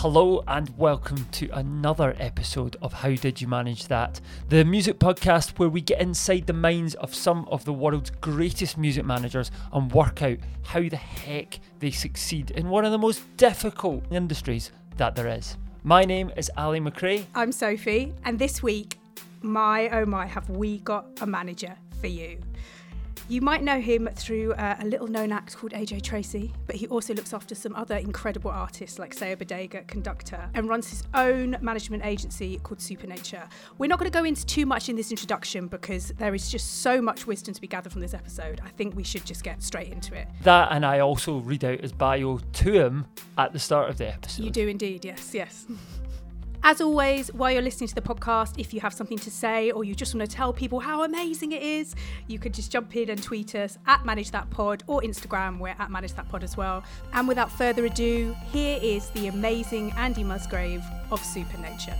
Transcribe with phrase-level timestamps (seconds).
[0.00, 4.18] Hello and welcome to another episode of How Did You Manage That?
[4.48, 8.78] The music podcast where we get inside the minds of some of the world's greatest
[8.78, 13.36] music managers and work out how the heck they succeed in one of the most
[13.36, 15.58] difficult industries that there is.
[15.82, 17.26] My name is Ali McRae.
[17.34, 18.98] I'm Sophie, and this week,
[19.42, 22.38] my oh my, have we got a manager for you?
[23.30, 26.88] You might know him through uh, a little known act called AJ Tracy, but he
[26.88, 31.56] also looks after some other incredible artists like Sega Bodega, Conducta, and runs his own
[31.60, 33.48] management agency called Supernature.
[33.78, 36.82] We're not going to go into too much in this introduction because there is just
[36.82, 38.60] so much wisdom to be gathered from this episode.
[38.64, 40.26] I think we should just get straight into it.
[40.42, 43.06] That and I also read out his bio to him
[43.38, 44.42] at the start of the episode.
[44.42, 45.66] You do indeed, yes, yes.
[46.62, 49.82] As always, while you're listening to the podcast, if you have something to say or
[49.82, 51.94] you just want to tell people how amazing it is,
[52.26, 55.74] you could just jump in and tweet us at Manage That Pod or Instagram, we're
[55.78, 56.84] at Manage That Pod as well.
[57.14, 61.96] And without further ado, here is the amazing Andy Musgrave of Supernature.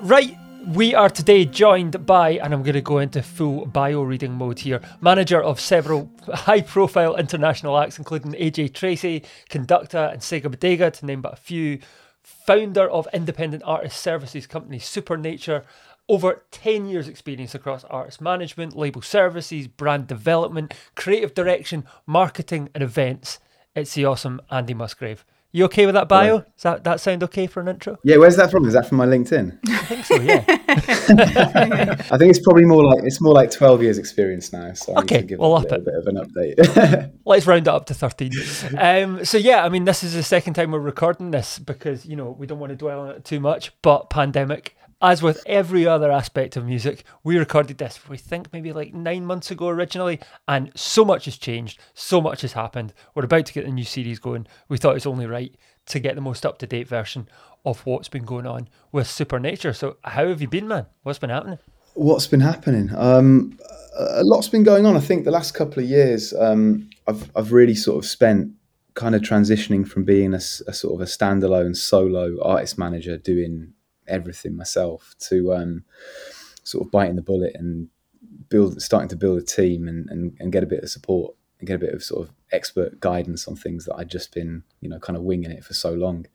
[0.00, 4.32] Right, we are today joined by, and I'm going to go into full bio reading
[4.32, 10.50] mode here, manager of several high profile international acts, including AJ Tracy, Conducta, and Sega
[10.50, 11.78] Bodega, to name but a few,
[12.22, 15.64] founder of independent artist services company Supernature,
[16.08, 22.82] over 10 years' experience across artist management, label services, brand development, creative direction, marketing, and
[22.82, 23.38] events.
[23.74, 25.24] It's the awesome Andy Musgrave.
[25.50, 26.40] You okay with that bio?
[26.40, 27.96] Does that, that sound okay for an intro?
[28.04, 28.66] Yeah, where's that from?
[28.66, 29.58] Is that from my LinkedIn?
[29.68, 30.44] I think so, yeah.
[32.10, 34.74] I think it's probably more like it's more like twelve years experience now.
[34.74, 35.84] So I Okay, need to give we'll a up little it.
[35.86, 37.12] bit of an update.
[37.24, 38.30] Let's round it up to 13.
[38.76, 42.16] Um, so, yeah, I mean, this is the second time we're recording this because, you
[42.16, 44.76] know, we don't want to dwell on it too much, but pandemic.
[45.00, 49.24] As with every other aspect of music, we recorded this, we think maybe like nine
[49.24, 50.18] months ago originally,
[50.48, 52.92] and so much has changed, so much has happened.
[53.14, 54.48] We're about to get the new series going.
[54.68, 55.54] We thought it's only right
[55.86, 57.28] to get the most up to date version
[57.64, 59.72] of what's been going on with Supernature.
[59.72, 60.86] So, how have you been, man?
[61.04, 61.60] What's been happening?
[61.94, 62.90] What's been happening?
[62.96, 63.56] Um,
[63.96, 64.96] a lot's been going on.
[64.96, 68.50] I think the last couple of years, um, I've I've really sort of spent
[68.94, 73.74] kind of transitioning from being a sort of a standalone solo artist manager doing
[74.08, 75.84] everything myself to um,
[76.64, 77.88] sort of biting the bullet and
[78.48, 81.66] build starting to build a team and, and, and get a bit of support and
[81.66, 84.88] get a bit of sort of expert guidance on things that I'd just been you
[84.88, 86.26] know kind of winging it for so long.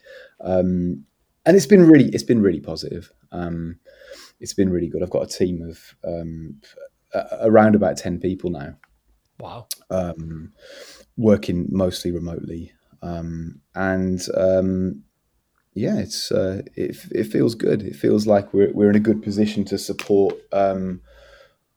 [0.42, 1.06] Um,
[1.46, 3.12] and it's been really it's been really positive.
[3.32, 3.80] Um,
[4.40, 5.02] it's been really good.
[5.04, 6.62] I've got a team of um,
[7.42, 8.76] around about 10 people now.
[9.40, 9.68] Wow.
[9.90, 10.54] um,
[11.18, 15.04] working mostly remotely, um, and um,
[15.74, 17.82] yeah, it's uh, it, it feels good.
[17.82, 21.02] It feels like we're we're in a good position to support um,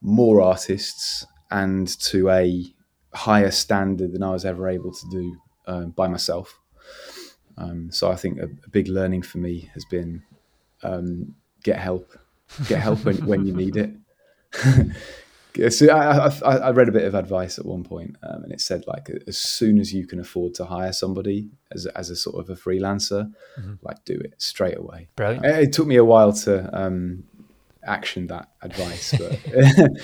[0.00, 2.64] more artists and to a
[3.14, 5.36] higher standard than I was ever able to do
[5.66, 6.58] um, by myself.
[7.58, 10.22] Um, so I think a, a big learning for me has been
[10.82, 12.18] um, get help,
[12.68, 13.94] get help when, when you need it.
[15.56, 18.52] Yeah, so I, I, I read a bit of advice at one point, um, and
[18.52, 22.10] it said like as soon as you can afford to hire somebody as a, as
[22.10, 23.32] a sort of a freelancer,
[23.82, 25.08] like do it straight away.
[25.16, 25.44] Brilliant.
[25.44, 27.24] It, it took me a while to um,
[27.86, 29.38] action that advice, but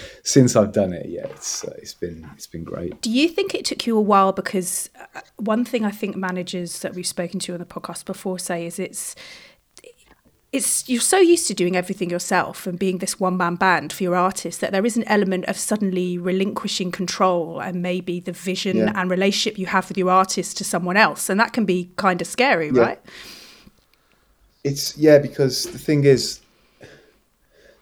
[0.24, 3.00] since I've done it, yeah, it's uh, it's been it's been great.
[3.02, 4.32] Do you think it took you a while?
[4.32, 8.38] Because uh, one thing I think managers that we've spoken to on the podcast before
[8.38, 9.14] say is it's
[10.52, 14.02] it's you're so used to doing everything yourself and being this one man band for
[14.02, 18.76] your artist that there is an element of suddenly relinquishing control and maybe the vision
[18.76, 18.92] Yeah.
[18.94, 22.20] and relationship you have with your artist to someone else, and that can be kind
[22.20, 22.82] of scary, Yeah.
[22.82, 23.00] right?
[24.62, 26.40] It's yeah, because the thing is,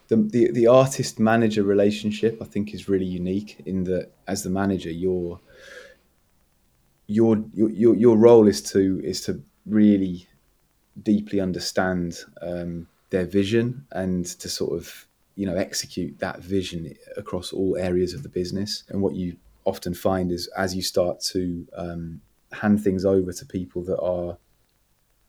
[0.08, 4.50] the the, the artist manager relationship I think is really unique in that as the
[4.50, 5.40] manager, your
[7.08, 10.26] your your your, your role is to is to really
[11.02, 15.06] deeply understand um, their vision and to sort of
[15.36, 18.84] you know execute that vision across all areas of the business.
[18.88, 22.20] And what you often find is as you start to um,
[22.52, 24.36] hand things over to people that are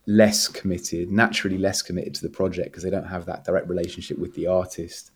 [0.07, 4.17] less committed, naturally less committed to the project because they don't have that direct relationship
[4.17, 5.11] with the artist,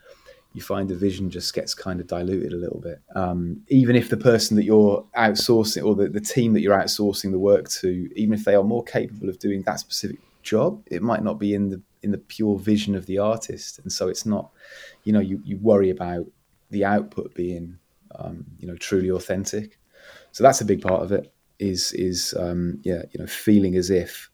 [0.53, 3.01] you find the vision just gets kind of diluted a little bit.
[3.13, 7.31] Um, even if the person that you're outsourcing or the, the team that you're outsourcing
[7.31, 11.01] the work to, even if they are more capable of doing that specific job, it
[11.01, 14.25] might not be in the in the pure vision of the artist, and so it's
[14.25, 14.51] not.
[15.03, 16.25] You know, you, you worry about
[16.69, 17.77] the output being,
[18.17, 19.79] um, you know, truly authentic.
[20.31, 21.33] So that's a big part of it.
[21.59, 24.29] Is is um, yeah, you know, feeling as if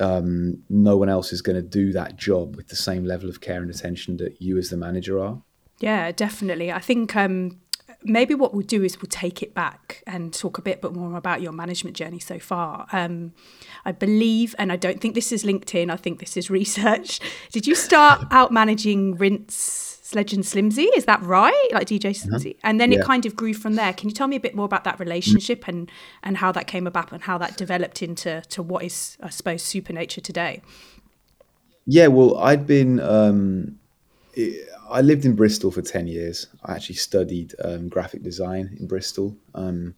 [0.00, 3.40] um, no one else is going to do that job with the same level of
[3.40, 5.42] care and attention that you as the manager are.
[5.80, 6.70] Yeah, definitely.
[6.70, 7.60] I think um,
[8.02, 11.16] maybe what we'll do is we'll take it back and talk a bit, but more
[11.16, 12.86] about your management journey so far.
[12.92, 13.32] Um,
[13.84, 15.90] I believe, and I don't think this is LinkedIn.
[15.90, 17.20] I think this is research.
[17.52, 19.88] Did you start out managing Rinse?
[20.10, 21.68] Sledge and Slimzee, is that right?
[21.70, 22.36] Like DJ uh-huh.
[22.36, 22.58] Slimzee, mm-hmm.
[22.66, 22.98] and then yeah.
[22.98, 23.92] it kind of grew from there.
[23.92, 25.70] Can you tell me a bit more about that relationship mm-hmm.
[25.70, 25.90] and
[26.24, 29.62] and how that came about and how that developed into to what is, I suppose,
[29.62, 30.62] Supernature today?
[31.86, 33.78] Yeah, well, I'd been um,
[34.90, 36.48] I lived in Bristol for 10 years.
[36.64, 39.36] I actually studied um, graphic design in Bristol.
[39.54, 39.94] Um,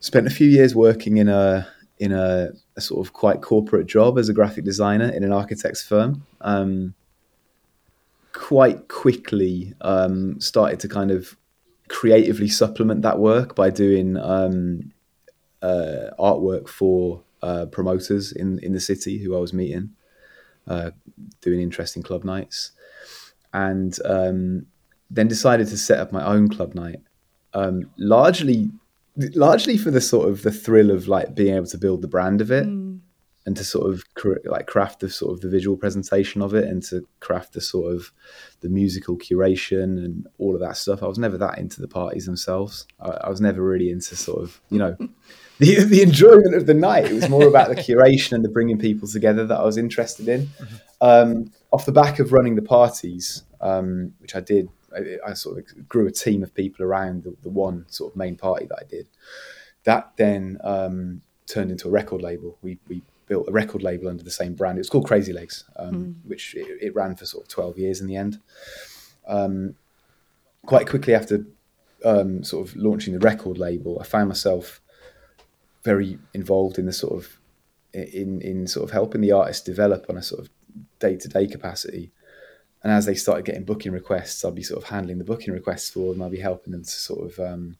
[0.00, 1.68] spent a few years working in a
[1.98, 5.82] in a, a, sort of quite corporate job as a graphic designer in an architect's
[5.82, 6.24] firm.
[6.40, 6.94] Um,
[8.32, 11.36] quite quickly um, started to kind of
[11.88, 14.92] creatively supplement that work by doing um,
[15.60, 19.90] uh, artwork for uh, promoters in in the city who I was meeting,
[20.68, 20.92] uh,
[21.40, 22.72] doing interesting club nights
[23.52, 24.66] and um,
[25.10, 27.00] then decided to set up my own club night,
[27.54, 28.70] um, largely
[29.34, 32.40] largely for the sort of the thrill of like being able to build the brand
[32.40, 33.00] of it mm.
[33.46, 36.64] and to sort of cr- like craft the sort of the visual presentation of it
[36.64, 38.12] and to craft the sort of
[38.60, 41.02] the musical curation and all of that stuff.
[41.02, 42.86] I was never that into the parties themselves.
[43.00, 44.96] I, I was never really into sort of you know.
[45.58, 47.06] the, the enjoyment of the night.
[47.06, 50.28] It was more about the curation and the bringing people together that I was interested
[50.28, 50.42] in.
[50.42, 50.76] Mm-hmm.
[51.00, 55.58] Um, off the back of running the parties, um, which I did, I, I, sort
[55.58, 58.78] of grew a team of people around the, the, one sort of main party that
[58.80, 59.06] I did.
[59.84, 62.56] That then um, turned into a record label.
[62.62, 64.78] We, we built a record label under the same brand.
[64.78, 66.14] It was called Crazy Legs, um, mm.
[66.24, 68.40] which it, it, ran for sort of 12 years in the end.
[69.26, 69.74] Um,
[70.64, 71.44] quite quickly after
[72.04, 74.80] um, sort of launching the record label, I found myself
[75.84, 77.40] very involved in the sort of
[77.92, 80.50] in in sort of helping the artists develop on a sort of
[80.98, 82.12] day to day capacity.
[82.82, 85.90] And as they started getting booking requests, I'd be sort of handling the booking requests
[85.90, 86.22] for them.
[86.22, 87.76] I'd be helping them to sort of um,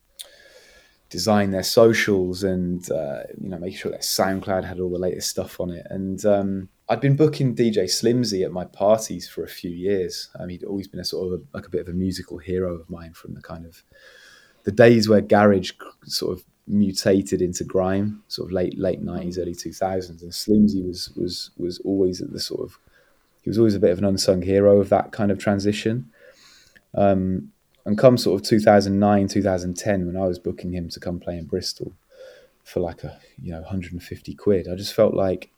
[1.08, 5.30] design their socials and uh, you know make sure that SoundCloud had all the latest
[5.30, 5.86] stuff on it.
[5.88, 10.30] And um, I'd been booking DJ Slimzee at my parties for a few years.
[10.36, 12.38] I mean, he'd always been a sort of a, like a bit of a musical
[12.38, 13.82] hero of mine from the kind of
[14.64, 15.72] the days where garage
[16.04, 20.22] sort of mutated into grime, sort of late late nineties, early two thousands.
[20.22, 22.78] And Slimzee was was was always at the sort of
[23.48, 26.10] he was always a bit of an unsung hero of that kind of transition.
[26.94, 27.50] Um,
[27.86, 31.46] and come sort of 2009, 2010, when I was booking him to come play in
[31.46, 31.94] Bristol
[32.62, 35.50] for like a you know 150 quid, I just felt like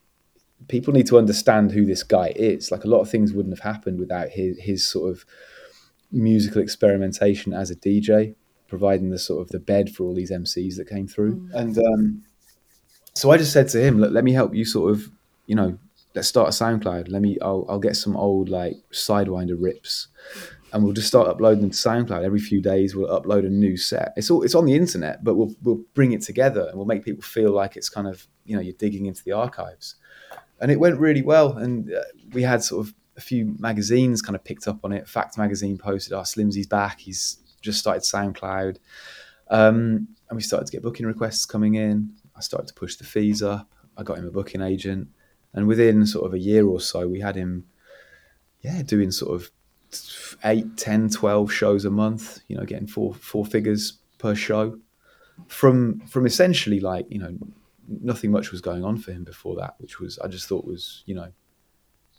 [0.69, 2.71] people need to understand who this guy is.
[2.71, 5.25] Like a lot of things wouldn't have happened without his his sort of
[6.13, 8.37] musical experimentation as a DJ,
[8.69, 11.41] providing the sort of the bed for all these MCs that came through.
[11.41, 11.55] Mm.
[11.55, 12.23] And um,
[13.15, 15.11] so I just said to him, look, let me help you sort of,
[15.49, 15.77] you know,
[16.15, 17.09] let's start a SoundCloud.
[17.09, 20.09] Let me, I'll, I'll get some old like Sidewinder rips,
[20.73, 22.95] and we'll just start uploading them to SoundCloud every few days.
[22.95, 24.13] We'll upload a new set.
[24.17, 27.05] It's all, it's on the internet, but we'll we'll bring it together and we'll make
[27.05, 29.97] people feel like it's kind of, you know, you're digging into the archives.
[30.61, 32.03] And it went really well, and uh,
[32.33, 35.09] we had sort of a few magazines kind of picked up on it.
[35.09, 37.01] Fact magazine posted, "Our oh, Slimzee's back.
[37.01, 38.77] He's just started SoundCloud."
[39.49, 42.13] Um, and we started to get booking requests coming in.
[42.37, 43.73] I started to push the fees up.
[43.97, 45.09] I got him a booking agent
[45.53, 47.67] and within sort of a year or so, we had him,
[48.61, 49.51] yeah, doing sort of
[50.45, 54.79] 8, 10, 12 shows a month, you know, getting four, four figures per show
[55.49, 57.37] from, from essentially like, you know,
[57.89, 61.03] nothing much was going on for him before that, which was, I just thought was,
[61.07, 61.33] you know,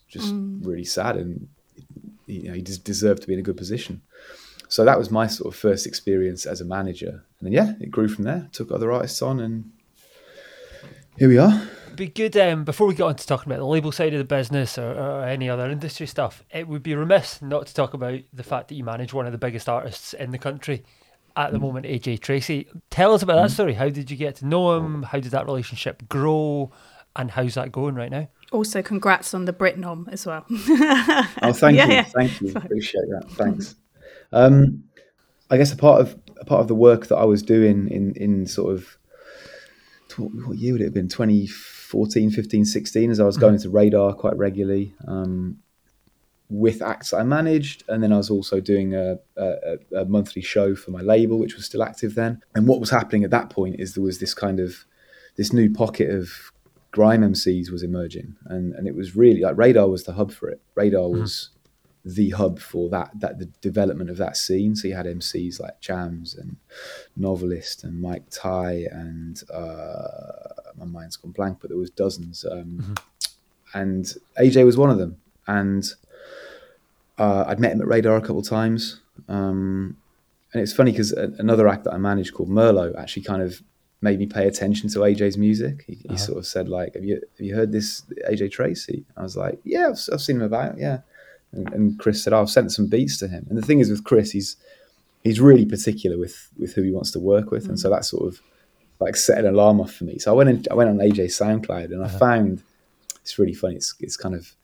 [0.09, 0.65] just mm.
[0.65, 1.15] really sad.
[1.15, 1.47] And,
[2.25, 4.01] you know, he just deserved to be in a good position.
[4.67, 7.23] So that was my sort of first experience as a manager.
[7.39, 9.71] And then, yeah, it grew from there, took other artists on and
[11.17, 11.61] here we are
[12.01, 14.25] be good um, before we get on to talking about the label side of the
[14.25, 16.43] business or, or, any other industry stuff.
[16.49, 19.31] It would be remiss not to talk about the fact that you manage one of
[19.31, 20.83] the biggest artists in the country
[21.35, 21.61] at the mm.
[21.61, 22.67] moment, AJ Tracy.
[22.89, 23.43] Tell us about mm.
[23.43, 23.75] that story.
[23.75, 25.03] How did you get to know him?
[25.03, 26.71] How did that relationship grow?
[27.15, 28.27] And how's that going right now?
[28.51, 30.43] Also, congrats on the Britnom as well.
[30.49, 32.03] oh, thank yeah, you, yeah.
[32.03, 33.29] thank you, appreciate that.
[33.33, 33.75] Thanks.
[34.31, 34.85] Um,
[35.51, 38.15] I guess a part of a part of the work that I was doing in
[38.15, 38.97] in sort of
[40.17, 41.47] what year would it have been 20
[41.91, 43.63] 14, 15, 16 as I was going mm-hmm.
[43.63, 45.57] to Radar quite regularly um,
[46.49, 47.83] with acts I managed.
[47.89, 51.55] And then I was also doing a, a, a, monthly show for my label, which
[51.55, 52.41] was still active then.
[52.55, 54.85] And what was happening at that point is there was this kind of
[55.35, 56.53] this new pocket of
[56.91, 58.37] grime MCs was emerging.
[58.45, 60.61] And, and it was really like Radar was the hub for it.
[60.75, 61.19] Radar mm-hmm.
[61.19, 61.49] was
[62.05, 64.77] the hub for that that the development of that scene.
[64.77, 66.55] So you had MCs like Jammz and
[67.17, 72.63] Novelist and Mike Ty and uh, my mind's gone blank, but there was dozens, um,
[72.63, 73.79] mm-hmm.
[73.79, 75.17] and AJ was one of them.
[75.47, 75.91] And
[77.17, 79.97] uh, I'd met him at Radar a couple of times, um,
[80.53, 83.61] and it's funny because another act that I managed called Merlot actually kind of
[84.01, 85.83] made me pay attention to AJ's music.
[85.87, 86.13] He, uh-huh.
[86.13, 89.37] he sort of said like, "Have you have you heard this AJ Tracy?" I was
[89.37, 90.99] like, "Yeah, I've, I've seen him about, yeah."
[91.53, 93.89] And, and, Chris said, oh, "I've sent some beats to him." And the thing is
[93.89, 94.57] with Chris, he's
[95.23, 97.71] he's really particular with with who he wants to work with, mm-hmm.
[97.71, 97.95] and so mm.
[97.95, 98.41] that sort of
[99.01, 100.19] like set an alarm off for me.
[100.19, 102.15] So I went in, I went on AJ SoundCloud and uh-huh.
[102.15, 102.63] I found
[103.21, 103.75] it's really funny.
[103.75, 104.55] It's it's kind of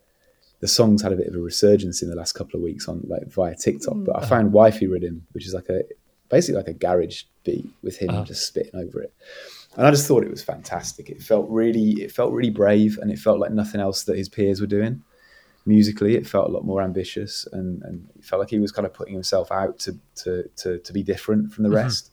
[0.59, 3.03] the songs had a bit of a resurgence in the last couple of weeks on
[3.07, 4.05] like via TikTok, mm.
[4.05, 4.27] but I uh-huh.
[4.27, 5.83] found Wifey Riddim, which is like a
[6.29, 8.25] basically like a garage beat with him uh-huh.
[8.25, 9.13] just spitting over it.
[9.75, 11.09] And I just thought it was fantastic.
[11.09, 14.27] It felt really, it felt really brave, and it felt like nothing else that his
[14.27, 15.03] peers were doing.
[15.67, 18.85] Musically, it felt a lot more ambitious, and, and it felt like he was kind
[18.85, 21.77] of putting himself out to to to, to be different from the mm-hmm.
[21.77, 22.11] rest.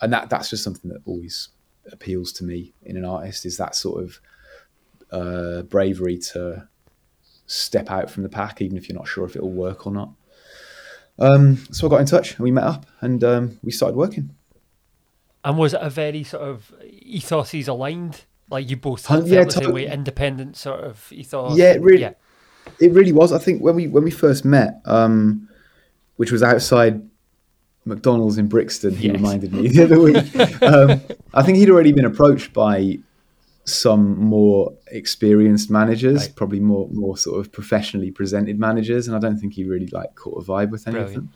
[0.00, 1.48] And that that's just something that always
[1.90, 4.20] appeals to me in an artist is that sort of
[5.10, 6.68] uh, bravery to
[7.46, 10.10] step out from the pack, even if you're not sure if it'll work or not.
[11.18, 14.34] Um, so I got in touch and we met up and um, we started working.
[15.44, 18.24] And was it a very sort of ethoses aligned?
[18.50, 21.56] Like you both had yeah, same way, independent sort of ethos.
[21.56, 22.14] Yeah, it really, yeah.
[22.80, 23.32] it really was.
[23.32, 25.48] I think when we when we first met, um,
[26.16, 27.08] which was outside
[27.90, 29.16] McDonald's in Brixton, he yes.
[29.16, 30.62] reminded me the other week.
[30.62, 31.00] um,
[31.34, 32.98] I think he'd already been approached by
[33.64, 36.36] some more experienced managers, right.
[36.36, 40.14] probably more more sort of professionally presented managers, and I don't think he really like
[40.14, 41.16] caught a vibe with any Brilliant.
[41.16, 41.32] of them.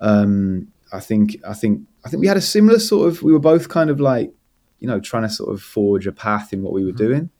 [0.00, 3.22] Um, I think I think I think we had a similar sort of.
[3.22, 4.32] We were both kind of like,
[4.80, 7.06] you know, trying to sort of forge a path in what we were mm-hmm.
[7.06, 7.30] doing,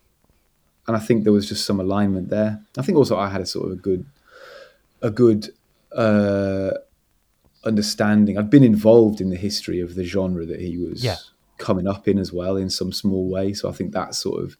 [0.86, 2.60] and I think there was just some alignment there.
[2.76, 4.04] I think also I had a sort of a good,
[5.02, 5.50] a good
[5.92, 6.72] uh,
[7.68, 8.36] understanding.
[8.36, 11.16] I'd been involved in the history of the genre that he was yeah.
[11.58, 13.52] coming up in as well in some small way.
[13.52, 14.56] So I think that sort of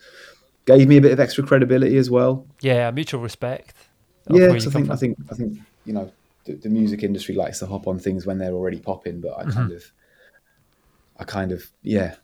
[0.64, 2.46] gave me a bit of extra credibility as well.
[2.60, 3.74] Yeah, mutual respect.
[4.30, 6.12] Yeah, I think I think I think you know
[6.44, 9.42] the, the, music industry likes to hop on things when they're already popping, but I
[9.42, 9.52] mm-hmm.
[9.52, 9.92] kind of,
[11.18, 12.16] I kind of, yeah,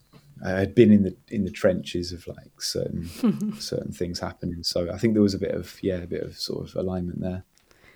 [0.44, 4.62] I had been in the in the trenches of like certain certain things happening.
[4.62, 7.20] So I think there was a bit of yeah, a bit of sort of alignment
[7.20, 7.44] there.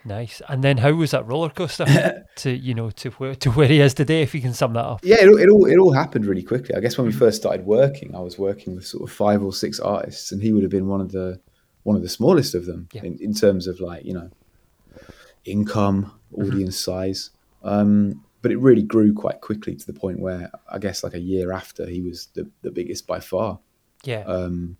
[0.09, 0.41] Nice.
[0.49, 3.81] And then how was that roller coaster to you know to where to where he
[3.81, 4.23] is today?
[4.23, 5.01] If you can sum that up.
[5.03, 6.75] Yeah, it, it all it all happened really quickly.
[6.75, 7.19] I guess when we mm-hmm.
[7.21, 10.53] first started working, I was working with sort of five or six artists, and he
[10.53, 11.41] would have been one of the
[11.83, 13.03] one of the smallest of them yeah.
[13.05, 14.31] in, in terms of like you know
[15.45, 16.43] income, mm-hmm.
[16.43, 16.93] audience mm-hmm.
[16.93, 17.31] size.
[17.63, 21.21] Um, but it really grew quite quickly to the point where I guess like a
[21.21, 23.59] year after he was the, the biggest by far.
[24.05, 24.25] Yeah.
[24.25, 24.77] Um,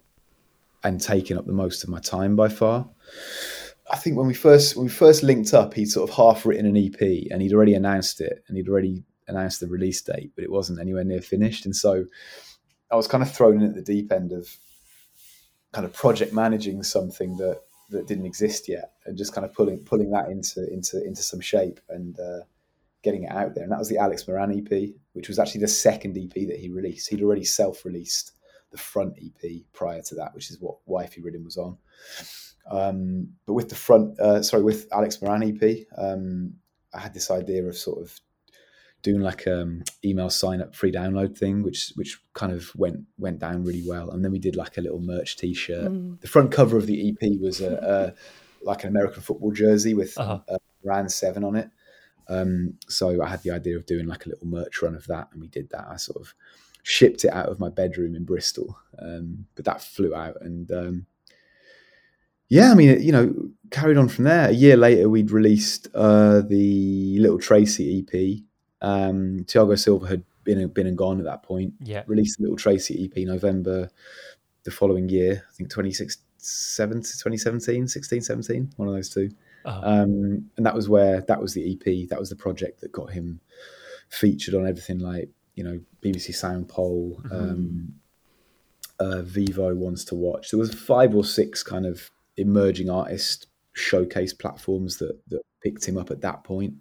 [0.85, 2.89] and taking up the most of my time by far.
[3.91, 6.67] I think when we first when we first linked up, he'd sort of half written
[6.67, 10.45] an EP and he'd already announced it and he'd already announced the release date, but
[10.45, 11.65] it wasn't anywhere near finished.
[11.65, 12.05] And so
[12.91, 14.49] I was kind of thrown in at the deep end of
[15.73, 19.79] kind of project managing something that that didn't exist yet, and just kind of pulling
[19.79, 22.41] pulling that into into into some shape and uh,
[23.03, 23.65] getting it out there.
[23.65, 26.69] And that was the Alex Moran EP, which was actually the second EP that he
[26.69, 27.09] released.
[27.09, 28.33] He'd already self-released
[28.71, 31.79] the front EP prior to that, which is what Wifey Riddim was on.
[32.71, 36.55] Um, but with the front, uh, sorry, with Alex Moran EP, um,
[36.93, 38.21] I had this idea of sort of
[39.03, 43.39] doing like um email sign up free download thing which which kind of went went
[43.39, 44.11] down really well.
[44.11, 45.93] And then we did like a little merch t-shirt.
[45.93, 46.21] Mm.
[46.21, 50.19] the front cover of the ep was a, a like an american football jersey with
[50.19, 50.41] uh-huh.
[50.49, 51.71] uh, ran 7 on it.
[52.29, 55.29] Um so i had the idea of doing like a little merch run of that
[55.33, 55.87] and we did that.
[55.89, 56.35] I sort of
[56.83, 58.79] shipped it out of my bedroom in bristol.
[58.99, 61.07] Um but that flew out and um
[62.49, 63.35] yeah, I mean, you know,
[63.71, 64.49] carried on from there.
[64.49, 68.43] A year later, we'd released uh, the Lil Tracy EP,
[68.81, 71.75] um, Thiago Silva had been been and gone at that point.
[71.81, 72.05] Yeah.
[72.07, 73.91] Released a Lil Tracy EP November
[74.65, 75.45] the following year.
[75.49, 79.31] I think 2017, 16, 17, one of those 2
[79.65, 79.81] uh-huh.
[79.85, 82.09] um, and that was where that was the EP.
[82.09, 83.41] That was the project that got him
[84.09, 87.35] featured on everything like you know BBC Sound Poll, mm-hmm.
[87.35, 87.95] um,
[89.01, 90.51] uh, Vevo wants to watch.
[90.51, 95.99] There was five or six kind of emerging artist showcase platforms that that picked him
[95.99, 96.75] up at that point.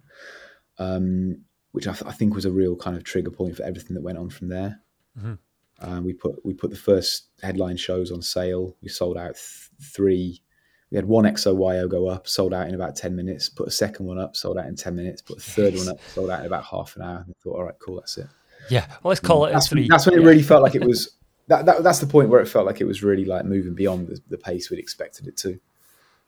[0.78, 3.94] Um, which I, th- I, think was a real kind of trigger point for everything
[3.94, 4.80] that went on from there.
[5.18, 5.34] Mm-hmm.
[5.80, 8.76] Um, we put we put the first headline shows on sale.
[8.82, 10.42] We sold out th- three.
[10.90, 13.48] We had one XOYO go up, sold out in about ten minutes.
[13.48, 15.22] Put a second one up, sold out in ten minutes.
[15.22, 17.18] Put a third one up, sold out in about half an hour.
[17.18, 18.26] And I thought, all right, cool, that's it.
[18.70, 19.82] Yeah, well, let's call it that's three.
[19.82, 20.24] When, that's when yeah.
[20.24, 21.16] it really felt like it was.
[21.48, 24.08] That, that, that's the point where it felt like it was really like moving beyond
[24.08, 25.58] the, the pace we'd expected it to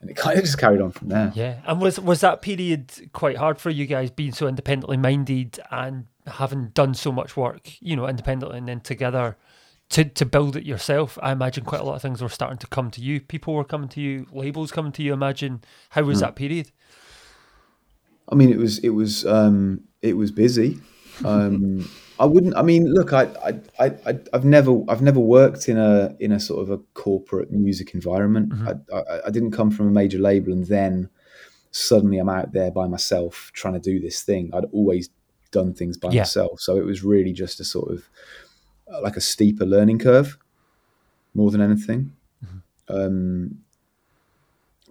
[0.00, 1.32] and it kind of just carried on from there.
[1.34, 5.60] Yeah, and was was that period quite hard for you guys, being so independently minded
[5.70, 9.36] and having done so much work, you know, independently and then together
[9.90, 11.18] to to build it yourself?
[11.22, 13.20] I imagine quite a lot of things were starting to come to you.
[13.20, 15.12] People were coming to you, labels coming to you.
[15.12, 16.22] Imagine how was mm.
[16.22, 16.70] that period?
[18.30, 20.80] I mean, it was it was um, it was busy.
[21.22, 21.86] Um,
[22.20, 22.54] I wouldn't.
[22.56, 23.22] I mean, look, I,
[23.78, 27.50] I, I, I've never, I've never worked in a in a sort of a corporate
[27.50, 28.50] music environment.
[28.50, 28.80] Mhm.
[28.92, 31.08] I, I, I didn't come from a major label, and then
[31.72, 34.50] suddenly I'm out there by myself trying to do this thing.
[34.52, 35.08] I'd always
[35.50, 36.20] done things by Yeah.
[36.20, 38.08] myself, so it was really just a sort of
[38.92, 40.36] uh, like a steeper learning curve,
[41.34, 42.12] more than anything.
[42.88, 43.60] Um,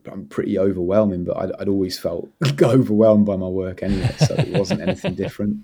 [0.04, 2.30] but I'm pretty overwhelming, but I'd, I'd always felt
[2.62, 5.58] overwhelmed by my work anyway, so it wasn't anything different.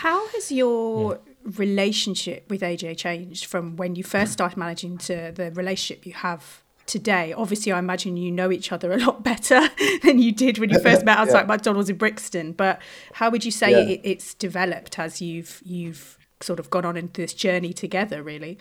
[0.00, 5.50] How has your relationship with AJ changed from when you first started managing to the
[5.52, 7.34] relationship you have today?
[7.34, 9.60] Obviously, I imagine you know each other a lot better
[10.02, 11.46] than you did when you first met outside Yeah.
[11.54, 12.52] McDonald's in Brixton.
[12.52, 12.80] But
[13.12, 13.92] how would you say Yeah.
[13.94, 18.22] it, it's developed as you've you've sort of gone on into this journey together?
[18.22, 18.56] Really,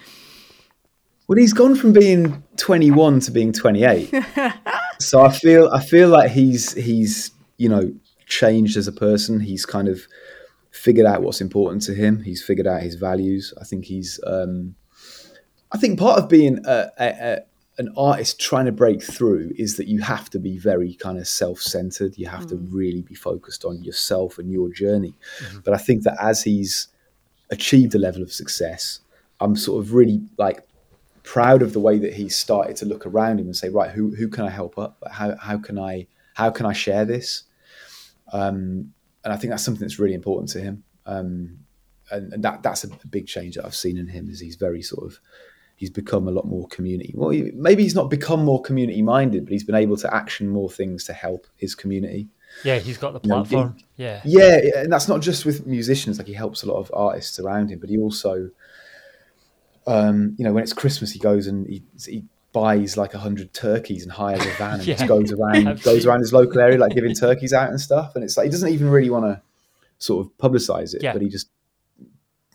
[1.30, 4.14] Well, he's gone from being 21 to being 28.
[5.00, 7.94] so I feel I feel like he's he's you know
[8.28, 9.40] changed as a person.
[9.40, 10.02] He's kind of
[10.72, 12.24] figured out what's important to him.
[12.24, 13.54] He's figured out his values.
[13.60, 14.76] I think he's um,
[15.72, 17.40] I think part of being a, a, a,
[17.78, 21.28] an artist trying to break through is that you have to be very kind of
[21.28, 22.18] self-centered.
[22.18, 25.14] You have to really be focused on yourself and your journey.
[25.64, 26.88] But I think that as he's
[27.52, 29.00] achieved a level of success,
[29.40, 30.68] I'm sort of really like
[31.24, 34.16] proud of the way that he started to look around him and say, right, who
[34.16, 34.98] who can I help up?
[35.10, 37.44] How how can I how can I share this?
[38.34, 38.94] Um,
[39.30, 40.84] and I think that's something that's really important to him.
[41.06, 41.60] Um,
[42.10, 44.82] and, and that that's a big change that I've seen in him is he's very
[44.82, 45.20] sort of
[45.76, 47.14] he's become a lot more community.
[47.16, 50.50] Well, he, maybe he's not become more community minded, but he's been able to action
[50.50, 52.28] more things to help his community.
[52.64, 53.78] Yeah, he's got the know, platform.
[53.98, 54.22] Yeah.
[54.26, 56.18] Yeah, yeah, and that's not just with musicians.
[56.18, 58.50] Like he helps a lot of artists around him, but he also,
[59.86, 63.54] um, you know, when it's Christmas, he goes and he, he buys like a hundred
[63.54, 64.96] turkeys and hires a van and Yeah.
[64.96, 68.14] just goes around goes around his local area, like giving turkeys out and stuff.
[68.16, 69.42] And it's like he doesn't even really want to
[70.00, 71.14] sort of publicize it, Yeah.
[71.14, 71.50] but he just,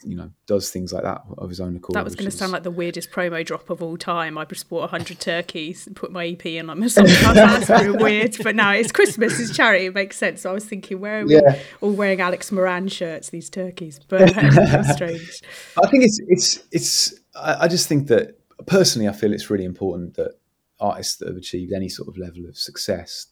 [0.03, 1.95] you know, does things like that of his own accord.
[1.97, 4.37] that was going to is- sound like the weirdest promo drop of all time.
[4.37, 7.15] I just bought hundred turkeys and put my EP in on something.
[7.35, 9.87] That's very weird, but now it's Christmas, it's charity.
[9.87, 10.43] It makes sense.
[10.43, 11.59] So I was thinking, where are we Yeah.
[11.81, 13.31] all wearing Alex Moran shirts?
[13.31, 15.41] These turkeys, but that's strange.
[15.83, 17.15] I think it's it's it's.
[17.35, 20.35] I, I just think that personally, I feel it's really important that
[20.81, 23.27] artists that have achieved any sort of level of success,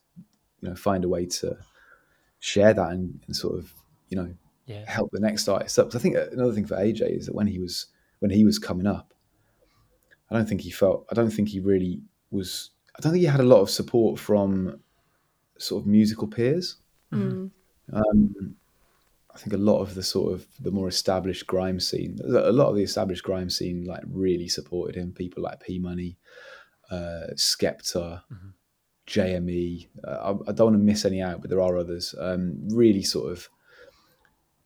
[0.61, 1.57] you know, find a way to
[2.39, 3.73] share that and, and sort of,
[4.09, 4.35] you know,
[4.67, 4.85] Yeah.
[4.89, 5.87] help the next artist up.
[5.91, 7.87] 'Cause I think another thing for AJ is that when he was
[8.21, 9.13] when he was coming up,
[10.31, 11.07] I don't think he felt.
[11.11, 12.71] I don't think he really was.
[12.97, 14.81] I don't think he had a lot of support from
[15.59, 16.77] sort of musical peers.
[17.13, 17.51] Mm.
[17.93, 18.57] Um,
[19.35, 22.69] I think a lot of the sort of the more established grime scene, a lot
[22.69, 25.13] of the established grime scene, like really supported him.
[25.13, 26.19] People like P Money,
[26.91, 28.23] uh, Skepta,
[29.07, 29.89] JME.
[30.07, 30.11] Uh,
[30.47, 32.15] I, I don't want to miss any out, but there are others.
[32.19, 33.49] Um, really sort of,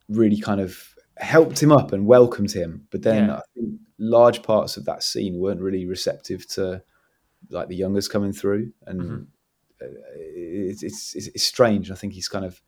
[0.08, 2.86] really kind of helped him up and welcomed him.
[2.90, 3.36] But then Yeah.
[3.36, 6.82] I think large parts of that scene weren't really receptive to
[7.50, 9.26] like the youngers coming through, and Mhm.
[9.80, 9.86] uh,
[10.34, 11.90] it's it's it's strange.
[11.90, 12.60] I think he's kind of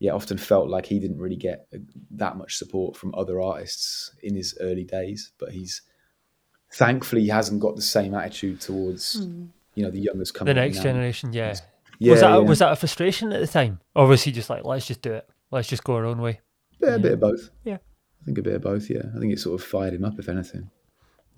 [0.00, 1.78] yeah often felt like he didn't really get uh,
[2.10, 5.82] that much support from other artists in his early days, but he's
[6.72, 9.46] thankfully he hasn't got the same attitude towards hmm.
[9.74, 10.82] you know the youngest coming The next now.
[10.82, 11.54] generation, yeah.
[12.00, 12.38] Yeah, was that yeah.
[12.38, 15.12] was that a frustration at the time, or was he just like, let's just do
[15.12, 16.40] it, let's just go our own way?
[16.80, 17.50] Yeah, a bit of both.
[17.62, 17.76] Yeah.
[18.20, 18.88] I think a bit of both.
[18.90, 20.70] Yeah, I think it sort of fired him up, if anything.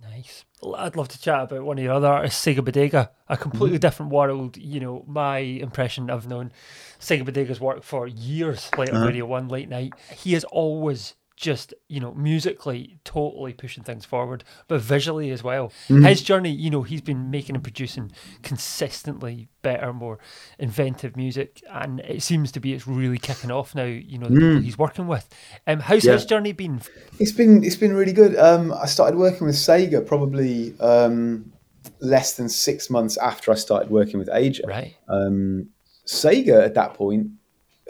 [0.03, 0.45] Nice.
[0.61, 3.11] Well, I'd love to chat about one of your other artists, Sega Bodega.
[3.29, 4.57] A completely different world.
[4.57, 6.53] You know, my impression I've known
[7.01, 9.07] Sega Bodega's work for years, like on Uh-huh.
[9.07, 9.93] Radio One late night.
[10.15, 15.73] He is always just, you know, musically totally pushing things forward, but visually as well.
[15.89, 20.19] His journey, you know, he's been making and producing consistently better, more
[20.59, 23.85] inventive music, and it seems to be it's really kicking off now.
[23.85, 25.29] You know, the people he's working with.
[25.67, 26.13] Um, how's Yeah.
[26.13, 26.81] his journey been?
[27.19, 28.37] It's been it's been really good.
[28.37, 31.53] Um, I started working with Sega probably um,
[32.01, 34.61] less than six months after I started working with AJ.
[34.67, 34.95] Right.
[35.09, 35.71] Um,
[36.07, 37.31] Sega at that point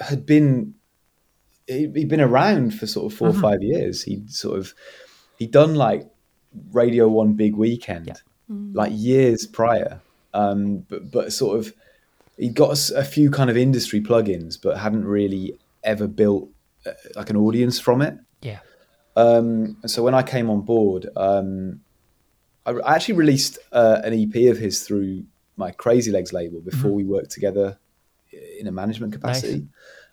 [0.01, 0.75] had been
[1.73, 4.03] he'd he'd been around for sort of 4 or five years.
[4.03, 4.75] He'd sort of
[5.39, 6.09] he'd done like
[6.73, 8.15] Radio One Big Weekend Yeah.
[8.75, 10.01] like years prior,
[10.35, 11.73] um, but but sort of
[12.37, 16.49] he'd got a few kind of industry plugins, but hadn't really ever built
[16.87, 18.17] uh, like an audience from it.
[18.41, 18.61] Yeah.
[19.17, 21.81] Um, and so when I came on board, um,
[22.65, 25.25] I, I actually released uh, an EP of his through
[25.57, 27.79] my Crazy Legs label before we worked together
[28.59, 29.67] in a management capacity.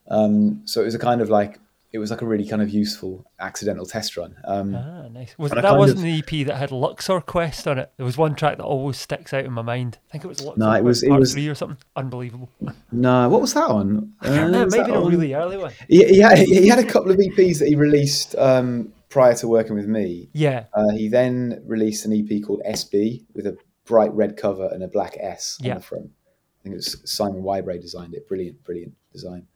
[0.10, 1.60] Um, so it was a kind of like
[1.92, 4.36] it was like a really kind of useful accidental test run.
[4.46, 5.36] Um, Ah, nice.
[5.40, 7.92] Was, that wasn't of- the EP that had Luxor Quest on it.
[7.98, 9.98] There was one track that always sticks out in my mind.
[10.10, 11.78] I think it was Luxor No, it Quest it was- Three or something.
[11.96, 12.48] Unbelievable.
[12.92, 14.14] no, what was that on?
[14.22, 15.72] Uh, maybe a on- really early one.
[15.88, 19.48] He, he, had, he had a couple of EPs that he released um, prior to
[19.48, 20.30] working with me.
[20.34, 24.84] Yeah, Uh, he then released an EP called SB with a bright red cover and
[24.84, 26.12] a black S on the front.
[26.60, 28.28] I think it was Simon Wybray designed it.
[28.28, 29.48] Brilliant, brilliant design.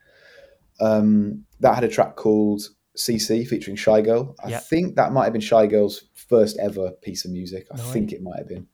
[0.80, 2.62] Um, that had a track called
[2.98, 4.36] CC featuring Shygirl.
[4.44, 4.60] I Yeah.
[4.60, 7.68] think that might have been Shygirl's first ever piece of music.
[7.72, 8.68] I No think it might have been.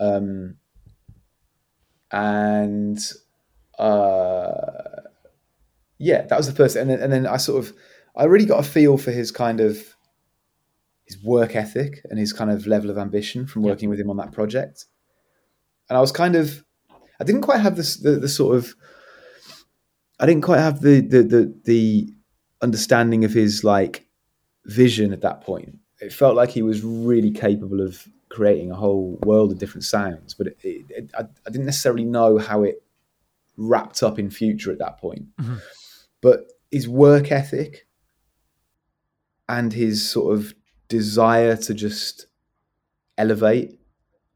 [0.00, 0.56] Um,
[2.10, 2.98] and
[3.78, 5.02] uh,
[5.98, 6.76] yeah, that was the first.
[6.76, 7.72] And then, and then I sort of,
[8.16, 9.78] I really got a feel for his kind of
[11.06, 14.16] his work ethic and his kind of level of ambition from working with him on
[14.18, 14.84] that project.
[15.88, 16.64] And I was kind of,
[17.20, 18.74] I didn't quite have this the, the sort of,
[20.20, 22.14] I didn't quite have the the the, the
[22.60, 24.06] understanding of his like
[24.66, 25.78] vision at that point.
[26.00, 30.34] It felt like he was really capable of creating a whole world of different sounds,
[30.34, 32.82] but it, it, it, I, I didn't necessarily know how it
[33.56, 35.24] wrapped up in future at that point.
[35.38, 35.60] Mhm.
[36.20, 37.86] But his work ethic
[39.48, 40.54] and his sort of
[40.88, 42.26] desire to just
[43.16, 43.78] elevate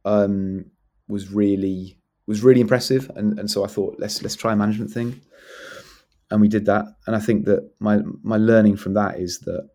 [0.05, 0.67] um,
[1.09, 4.91] was really was really impressive, and and so I thought let's let's try a management
[4.91, 5.21] thing,
[6.33, 9.69] and we did that, and I think that my my learning from that is that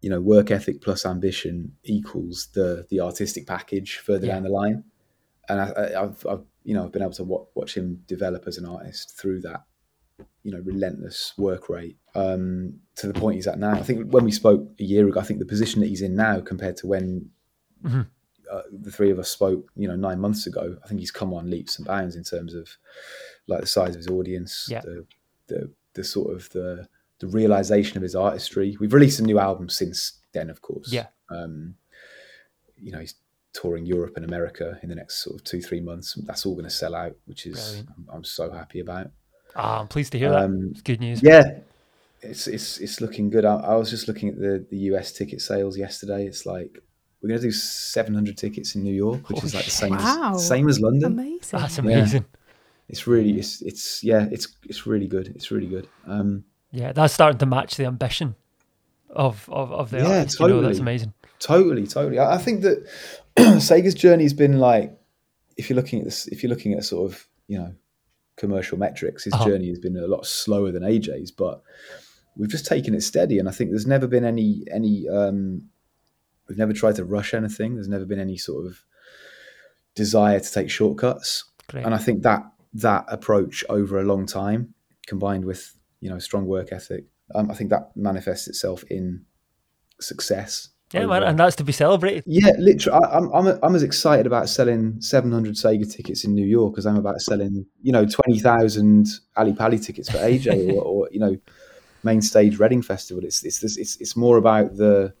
[0.00, 4.34] you know work ethic plus ambition equals the the artistic package further Yeah.
[4.34, 4.84] down the line,
[5.48, 8.44] and I, I, I've, I've you know I've been able to wa- watch him develop
[8.46, 9.62] as an artist through that
[10.42, 13.72] you know relentless work rate um, to the point he's at now.
[13.72, 16.14] I think when we spoke a year ago, I think the position that he's in
[16.16, 17.30] now compared to when
[17.84, 18.06] Mhm.
[18.50, 21.32] uh, the three of us spoke, you know, nine months ago, I think he's come
[21.34, 22.68] on leaps and bounds in terms of
[23.48, 24.82] like the size of his audience, Yeah.
[24.82, 25.04] the
[25.52, 26.88] the the sort of the
[27.18, 28.76] the realization of his artistry.
[28.80, 29.98] We've released a new album since
[30.32, 30.90] then, of course.
[30.92, 31.06] Yeah.
[31.30, 31.74] Um,
[32.76, 33.14] you know, he's
[33.52, 36.14] touring Europe and America in the next sort of two three months.
[36.26, 39.10] That's all going to sell out, which is I'm, I'm so happy about.
[39.54, 40.44] ah, I'm pleased to hear that.
[40.44, 41.22] Um, It's good news.
[41.22, 41.44] Yeah,
[42.22, 43.44] it's it's it's looking good.
[43.44, 46.26] I, I was just looking at the the US ticket sales yesterday.
[46.26, 46.72] It's like
[47.20, 50.32] we're going to do 700 tickets in New York, which is like the same Wow.
[50.34, 51.12] as same as London.
[51.12, 51.58] Amazing.
[51.60, 52.24] That's amazing.
[52.88, 55.28] It's really it's it's yeah it's it's really good.
[55.28, 55.88] It's really good.
[56.06, 58.34] Um, Yeah, that's starting to match the ambition
[59.10, 60.40] of of, of the Yeah, artist.
[60.40, 60.80] You know, that's totally.
[60.80, 61.12] amazing.
[61.38, 62.18] totally, totally.
[62.18, 62.86] I, I think that
[63.36, 64.92] Sega's journey has been like
[65.56, 67.74] if you're looking at this, if you're looking at sort of you know
[68.36, 69.44] commercial metrics, his Uh-huh.
[69.46, 71.62] journey has been a lot slower than AJ's, but
[72.36, 73.38] we've just taken it steady.
[73.38, 75.68] And I think there's never been any any um,
[76.48, 77.74] we've never tried to rush anything.
[77.74, 78.82] There's never been any sort of
[79.94, 81.44] desire to take shortcuts.
[81.68, 81.84] Great.
[81.84, 82.42] And I think that
[82.74, 84.74] that approach over a long time,
[85.06, 87.04] combined with you know strong work ethic,
[87.34, 89.24] um, I think that manifests itself in
[90.00, 90.68] success.
[90.92, 92.24] yeah, man, and that's to be celebrated.
[92.26, 96.46] yeah, literally, I, I'm I'm I'm as excited about selling 700 Sega tickets in New
[96.46, 101.08] York as I'm about selling you know 20,000 Ali Pali tickets for AJ or, or
[101.12, 101.36] you know
[102.02, 103.24] main stage Reading Festival.
[103.24, 105.14] It's it's this it's it's more about the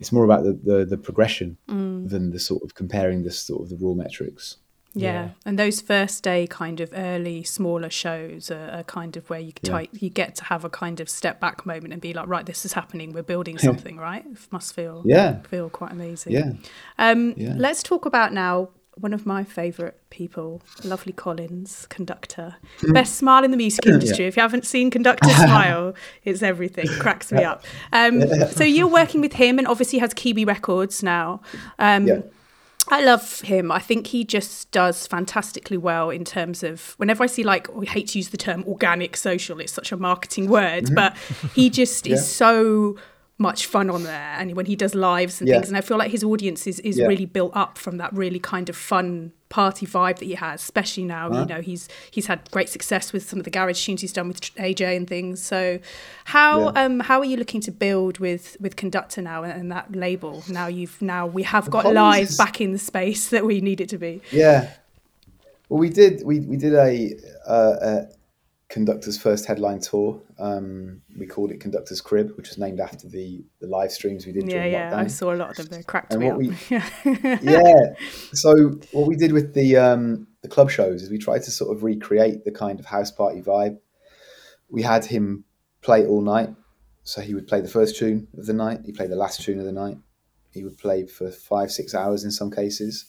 [0.00, 3.70] it's more about the the, the progression than the sort of comparing the sort of
[3.70, 4.58] the raw metrics.
[4.96, 5.12] Yeah.
[5.12, 5.28] Yeah.
[5.44, 9.52] and those first day kind of early smaller shows are, are kind of where you
[9.62, 9.82] Yeah.
[9.92, 12.64] you get to have a kind of step back moment and be like, right, this
[12.64, 13.12] is happening.
[13.12, 14.24] We're building something, right?
[14.24, 16.32] It must feel Yeah, feel quite amazing.
[16.32, 16.52] yeah.
[16.98, 17.54] Um, Yeah.
[17.56, 22.58] Let's talk about now one of my favourite people, Lovely Collins, conducta.
[22.92, 24.26] Best smile in the music industry.
[24.26, 26.86] If you haven't seen Conducta Smile, it's everything.
[27.00, 27.64] Cracks me up.
[27.92, 31.40] Um, so you're working with him and obviously has Kiwi Rekords now.
[31.80, 32.20] Um, Yeah.
[32.94, 33.72] I love him.
[33.72, 37.84] I think he just does fantastically well in terms of whenever I see like I
[37.84, 41.16] hate to use the term organic social, it's such a marketing word, but
[41.54, 42.10] he just Mm-hmm.
[42.14, 42.18] Yeah.
[42.18, 42.96] is so
[43.36, 45.56] much fun on there and when he does lives and Yeah.
[45.56, 47.06] things and I feel like his audience is, is Yeah.
[47.06, 51.04] really built up from that really kind of fun party vibe that he has, especially
[51.04, 51.44] now, you Uh-huh.
[51.46, 54.40] know, he's he's had great success with some of the garage tunes he's done with
[54.56, 55.42] AJ and things.
[55.42, 55.80] So
[56.26, 56.84] how Yeah.
[56.84, 60.44] um how are you looking to build with with Conducta now and, and that label?
[60.48, 63.60] Now you've now we have got Collins live is- back in the space that we
[63.60, 64.22] need it to be.
[64.30, 64.68] Yeah.
[65.68, 66.22] Well, we did.
[66.24, 67.14] We we did a,
[67.48, 68.06] uh, a
[68.68, 70.20] conducta's first headline tour.
[70.38, 74.32] Um, we called it Conducta's Crib, which was named after the the live streams we
[74.32, 74.90] did Yeah, yeah.
[74.90, 74.96] lockdown.
[75.04, 75.66] I saw a lot of them.
[75.78, 76.38] They cracked And me up.
[76.38, 77.38] we- Yeah.
[77.42, 77.94] yeah.
[78.32, 81.76] So what we did with the um, the club shows is we tried to sort
[81.76, 83.78] of recreate the kind of house party vibe.
[84.68, 85.44] We had him
[85.82, 86.50] play all night,
[87.02, 88.80] so he would play the first tune of the night.
[88.84, 89.98] He played the last tune of the night.
[90.50, 93.04] He would play for five, six hours in some cases.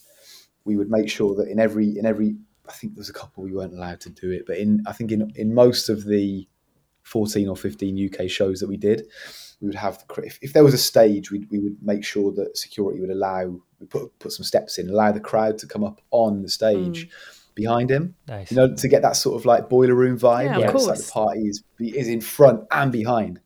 [0.65, 2.35] We would make sure that in every in every
[2.67, 4.93] I think there was a couple we weren't allowed to do it, but in I
[4.93, 6.47] think in in most of the
[7.03, 9.07] 14 or 15 UK shows that we did,
[9.61, 12.57] we would have if, if there was a stage, we we would make sure that
[12.57, 16.01] security would allow we put put some steps in, allow the crowd to come up
[16.11, 17.07] on the stage.
[17.07, 17.11] Mm.
[17.55, 18.51] Behind him, nice.
[18.51, 20.43] you know, to get that sort of like boiler room vibe.
[20.43, 20.71] Yeah, yeah.
[20.71, 23.39] It's like the party is, is in front and behind,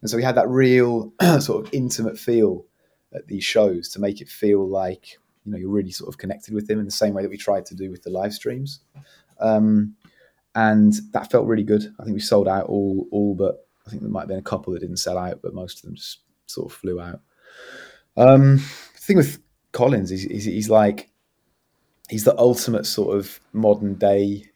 [0.00, 2.64] and so we had that real sort of intimate feel
[3.14, 6.54] at these shows to make it feel like you know you're really sort of connected
[6.54, 8.80] with him in the same way that we tried to do with the live streams.
[9.40, 9.96] Um,
[10.54, 11.92] and that felt really good.
[11.98, 14.42] I think we sold out all all but I think there might have been a
[14.42, 17.20] couple that didn't sell out, but most of them just sort of flew out.
[18.16, 19.40] Um, the thing with
[19.72, 21.10] Collins is he's, he's like
[22.08, 24.50] he's the ultimate sort of modern day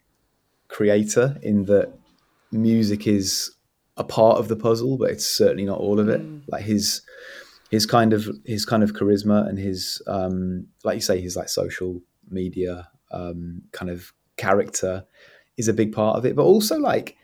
[0.67, 1.91] creator in that
[2.51, 3.51] music is
[3.97, 6.21] a part of the puzzle, but it's certainly not all of it.
[6.21, 6.41] Mm.
[6.47, 7.01] Like his
[7.69, 11.49] his kind of his kind of charisma and his um, like you say his like
[11.49, 15.05] social media um, kind of character
[15.57, 17.17] is a big part of it, but also like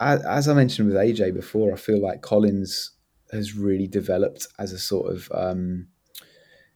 [0.00, 2.90] as I mentioned with AJ before, I feel like Collins
[3.30, 5.86] has really developed as a sort of um,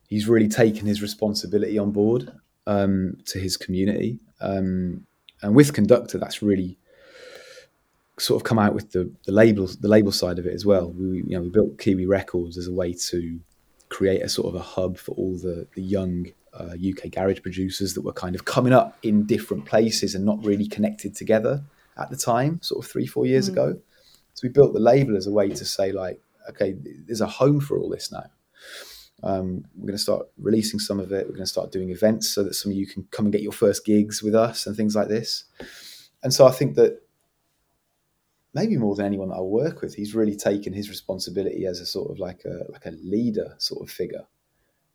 [0.09, 2.31] he's really taken his responsibility on board
[2.67, 5.07] um, to his community, um,
[5.43, 6.79] and with Conducta, that's really
[8.19, 10.91] sort of come out with the the label the label side of it as well.
[10.91, 13.41] We you know we built Kiwi Rekords as a way to
[13.89, 16.27] create a sort of a hub for all the the young
[16.59, 20.43] uh, UK garage producers that were kind of coming up in different places and not
[20.45, 21.63] really connected together
[21.99, 23.53] at the time, sort of three, four years mm.
[23.53, 23.79] ago.
[24.35, 26.77] So we built the label as a way to say, like, okay,
[27.07, 28.25] there's a home for all this now.
[29.23, 31.27] Um, we're going to start releasing some of it.
[31.27, 33.43] We're going to start doing events so that some of you can come and get
[33.43, 35.45] your first gigs with us and things like this.
[36.23, 37.01] And so I think that
[38.57, 41.87] maybe more than anyone that I work with, he's really taken his responsibility as a
[41.87, 44.25] sort of like a like a leader sort of figure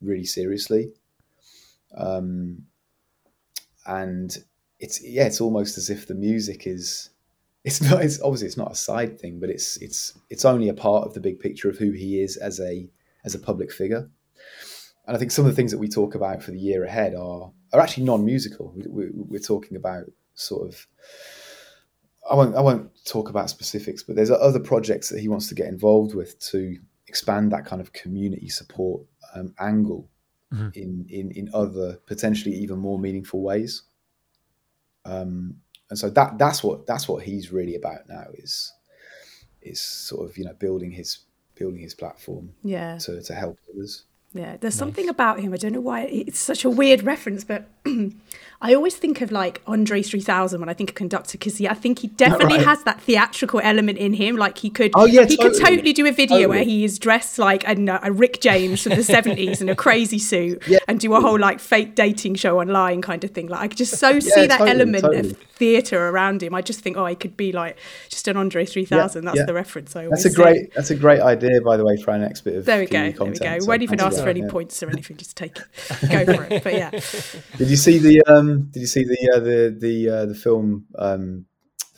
[0.01, 0.91] really seriously.
[1.95, 2.65] Um,
[3.85, 4.35] and
[4.79, 7.11] it's yeah, it's almost as if the music is
[7.63, 10.73] it's not it's obviously it's not a side thing, but it's it's it's only a
[10.73, 12.89] part of the big picture of who he is as a
[13.23, 14.09] as a public figure.
[15.05, 17.13] And I think some of the things that we talk about for the year ahead
[17.13, 18.73] are are actually non-musical.
[18.75, 20.87] We, we, talking about sort of.
[22.29, 22.55] I won't.
[22.55, 26.13] I won't talk about specifics, but there's other projects that he wants to get involved
[26.13, 29.03] with to expand that kind of community support
[29.35, 30.07] um, angle
[30.53, 30.69] mm-hmm.
[30.75, 33.83] in, in in other potentially even more meaningful ways.
[35.03, 35.57] Um,
[35.89, 38.73] and so that that's what that's what he's really about now is
[39.61, 41.19] is sort of you know building his
[41.55, 44.79] building his platform yeah to, to help others yeah, there's nice.
[44.79, 45.53] something about him.
[45.53, 47.65] I don't know why it's such a weird reference, but
[48.63, 51.99] I always think of like Andre 3000 when I think of conducta because I think
[51.99, 52.65] he definitely right?
[52.65, 54.37] has that theatrical element in him.
[54.37, 55.59] Like he could, oh, yeah, he totally.
[55.59, 56.45] could totally do a video totally.
[56.45, 59.75] where he is dressed like I know, a Rick James from the 70s in a
[59.75, 60.77] crazy suit yeah.
[60.87, 63.47] and do a whole like fake dating show online kind of thing.
[63.47, 66.53] Like I could just so yeah, see that totally, element of theatre around him.
[66.55, 67.77] I just think, oh, he could be like
[68.09, 69.25] just an Andre 3000.
[69.25, 69.95] that's the reference.
[69.95, 70.73] I that's a great.
[70.75, 72.65] That's a great idea, by the way, for our next bit of.
[72.65, 73.11] There we go.
[73.11, 73.65] Content, there we go.
[73.65, 75.65] So Won't even ask for any points or anything just take it,
[76.09, 76.63] go for it.
[76.63, 76.89] But yeah.
[77.57, 78.69] Did you see the um?
[78.71, 81.45] Did you see the uh, the the uh, the film um?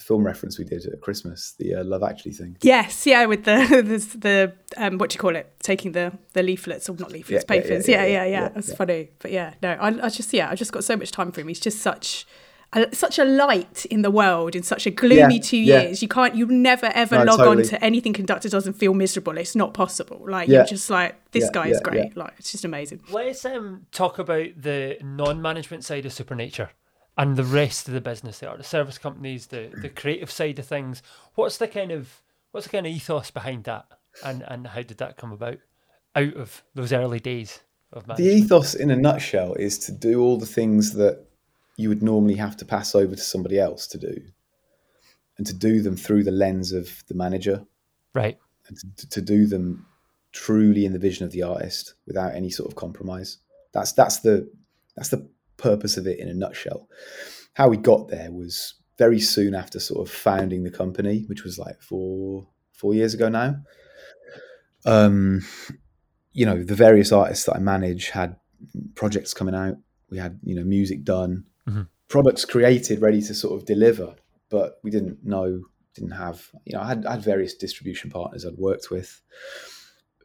[0.03, 2.57] film reference we did at Christmas, the uh, Love Actually thing.
[2.61, 3.55] Yes, yeah, with the
[3.85, 5.51] the, the um, what do you call it?
[5.63, 7.87] Taking the the leaflets or not leaflets, yeah, papers.
[7.87, 8.25] Yeah, yeah, yeah.
[8.25, 8.47] yeah, yeah.
[8.49, 11.31] That's funny, but yeah, no, I, I just yeah, I just got so much time
[11.31, 11.47] for him.
[11.47, 12.27] He's just such
[12.73, 16.01] a, such a light in the world in such a gloomy yeah, two years.
[16.01, 17.63] You can't, you never ever no, log totally.
[17.63, 19.37] on to anything conducta doesn't feel miserable.
[19.37, 20.21] It's not possible.
[20.27, 20.57] Like yeah.
[20.57, 22.15] you're just like this guy is great.
[22.17, 23.01] Like it's just amazing.
[23.09, 26.71] Let's um, talk about the non-management side of Supernature
[27.17, 28.39] and the rest of the business.
[28.39, 31.03] There, the service companies, the the creative side of things.
[31.35, 33.85] What's the kind of what's the kind of ethos behind that,
[34.23, 35.57] and and how did that come about
[36.15, 37.61] out of those early days?
[37.91, 38.31] Of management?
[38.31, 41.27] the ethos, in a nutshell, is to do all the things that
[41.77, 44.15] you would normally have to pass over to somebody else to do,
[45.37, 47.65] and to do them through the lens of the manager,
[48.13, 48.37] right?
[48.67, 49.85] And to, to do them
[50.31, 53.37] truly in the vision of the artist without any sort of compromise.
[53.73, 54.51] That's that's the
[54.95, 56.87] that's the purpose of it in a nutshell.
[57.53, 61.57] How we got there was very soon after sort of founding the company, which was
[61.57, 63.57] like four four years ago now.
[64.85, 65.45] Um,
[66.33, 68.35] you know, the various artists that I manage had
[68.95, 69.77] projects coming out.
[70.09, 71.83] We had you know music done, mm-hmm.
[72.07, 74.15] products created, ready to sort of deliver,
[74.49, 75.63] but we didn't know,
[75.95, 79.21] didn't have, you know, I had, I had various distribution partners I'd worked with,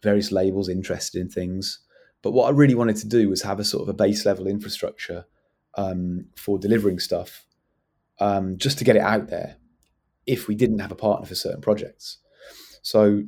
[0.03, 1.81] various labels interested in things.
[2.23, 4.47] But what I really wanted to do was have a sort of a base level
[4.47, 5.27] infrastructure
[5.77, 7.47] um, for delivering stuff,
[8.19, 9.57] um, just to get it out there.
[10.27, 12.19] If we didn't have a partner for certain projects,
[12.83, 13.23] so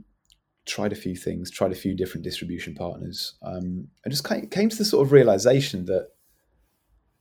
[0.66, 4.77] tried a few things, tried a few different distribution partners, um, and just came to
[4.77, 6.09] the sort of realization that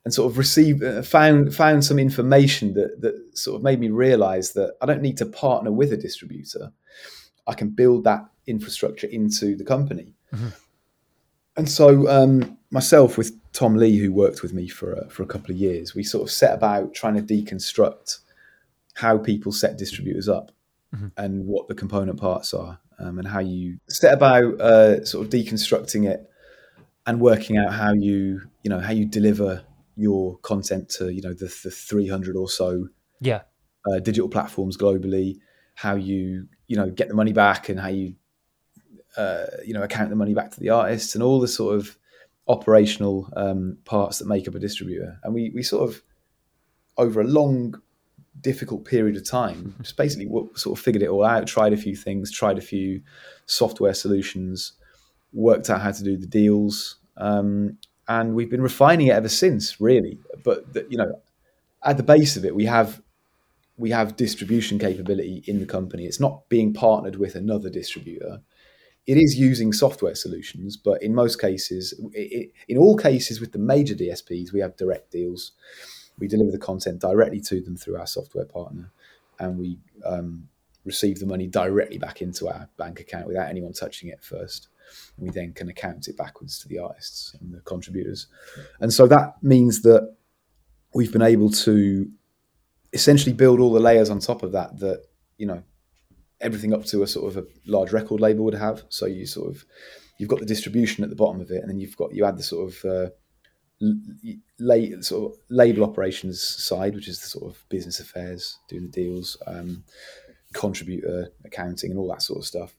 [0.10, 3.90] and sort of received uh, found found some information that that sort of made me
[3.90, 6.72] realize that I don't need to partner with a distributor.
[7.46, 10.16] I can build that infrastructure into the company.
[10.34, 10.48] Mm-hmm.
[11.58, 15.28] And so um, myself with Tom Lee, who worked with me for a, for a
[15.28, 18.18] couple of years, we sort of set about trying to deconstruct
[18.96, 20.52] how people set distributors up
[20.96, 21.10] mm-hmm.
[21.18, 25.32] and what the component parts are, um, and how you set about uh, sort of
[25.32, 26.28] deconstructing it
[27.06, 29.64] and working out how you you know how you deliver
[30.00, 32.88] your content to you know the, the 300 or so
[33.20, 33.42] yeah.
[33.92, 35.38] uh, digital platforms globally
[35.76, 38.16] how you you know get the money back and how you
[39.18, 41.98] uh, you know account the money back to the artists and all the sort of
[42.48, 45.20] operational um, parts that make up a distributor.
[45.24, 46.02] And we we sort of
[46.98, 47.82] over a long
[48.42, 51.94] difficult period of time just basically sort of figured it all out tried a few
[51.94, 53.02] things tried a few
[53.48, 54.74] software solutions
[55.34, 57.78] worked out how to do the deals um,
[58.10, 60.18] and we've been refining it ever since, really.
[60.44, 61.22] But the, you know,
[61.84, 63.02] at the base of it, we have
[63.78, 66.06] we have distribution capability in the company.
[66.06, 68.42] It's not being partnered with another distributor.
[69.08, 73.58] It is using software solutions, but in most cases, it, in all cases with the
[73.58, 75.54] major DSPs, we have direct deals.
[76.18, 78.92] We deliver the content directly to them through our software partner,
[79.40, 80.50] and we um,
[80.84, 84.68] receive the money directly back into our bank account without anyone touching it first
[85.18, 88.28] we then can account it backwards to the artists and the contributors.
[88.80, 90.16] And so that means that
[90.94, 92.10] we've been able to
[92.94, 95.04] essentially build all the layers on top of that that,
[95.38, 95.64] you know,
[96.42, 98.84] everything up to a sort of a large record label would have.
[98.90, 99.66] So you sort of
[100.18, 102.38] you've got the distribution at the bottom of it, and then you've got you add
[102.38, 103.10] the sort of uh,
[105.02, 109.38] sort of label operations side, which is the sort of business affairs, doing the deals,
[109.48, 109.84] um,
[110.54, 112.76] contributor accounting, and all that sort of stuff.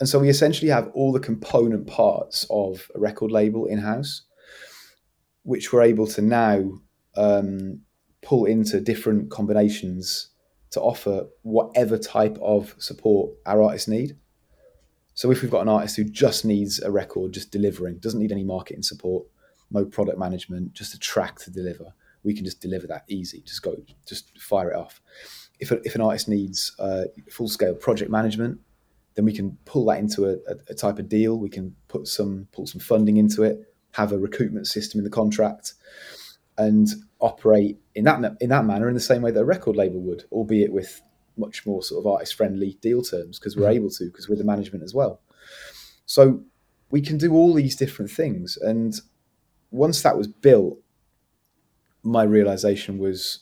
[0.00, 4.22] And so we essentially have all the component parts of a record label in house,
[5.44, 6.72] which we're able to now
[7.16, 7.80] um,
[8.22, 10.30] pull into different combinations
[10.70, 14.16] to offer whatever type of support our artists need.
[15.14, 18.32] So if we've got an artist who just needs a record, just delivering, doesn't need
[18.32, 19.26] any marketing support,
[19.70, 23.42] no product management, just a track to deliver, we can just deliver that easy.
[23.42, 23.76] Just go,
[24.08, 25.00] just fire it off.
[25.60, 28.58] If, if an artist needs uh, full scale project management,
[29.14, 30.36] then we can pull that into a,
[30.68, 31.38] a, type of deal.
[31.38, 35.10] We can put some pull some funding into it, have a recoupment system in the
[35.10, 35.74] contract,
[36.58, 36.88] and
[37.20, 40.24] operate in that in that manner in the same way that a record label would,
[40.32, 41.00] albeit with
[41.36, 43.76] much more sort of artist friendly deal terms because we're mm-hmm.
[43.76, 45.20] able to because we're the management as well.
[46.06, 46.42] So
[46.90, 48.94] we can do all these different things, and
[49.70, 50.78] once that was built,
[52.02, 53.40] my realization was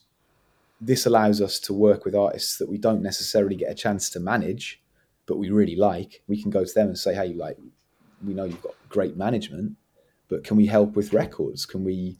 [0.80, 4.20] this allows us to work with artists that we don't necessarily get a chance to
[4.20, 4.81] manage
[5.32, 7.56] but we really like, we can go to them and say, hey, like,
[8.22, 9.74] we know you've got great management,
[10.28, 11.64] but can we help with records?
[11.64, 12.18] Can we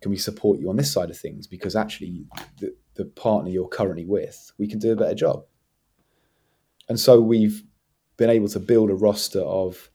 [0.00, 1.46] can we support you on this side of things?
[1.46, 2.24] Because actually,
[2.58, 5.44] the, the partner you're currently with, we can do a better job.
[6.88, 7.62] And so we've
[8.16, 9.90] been able to build a roster of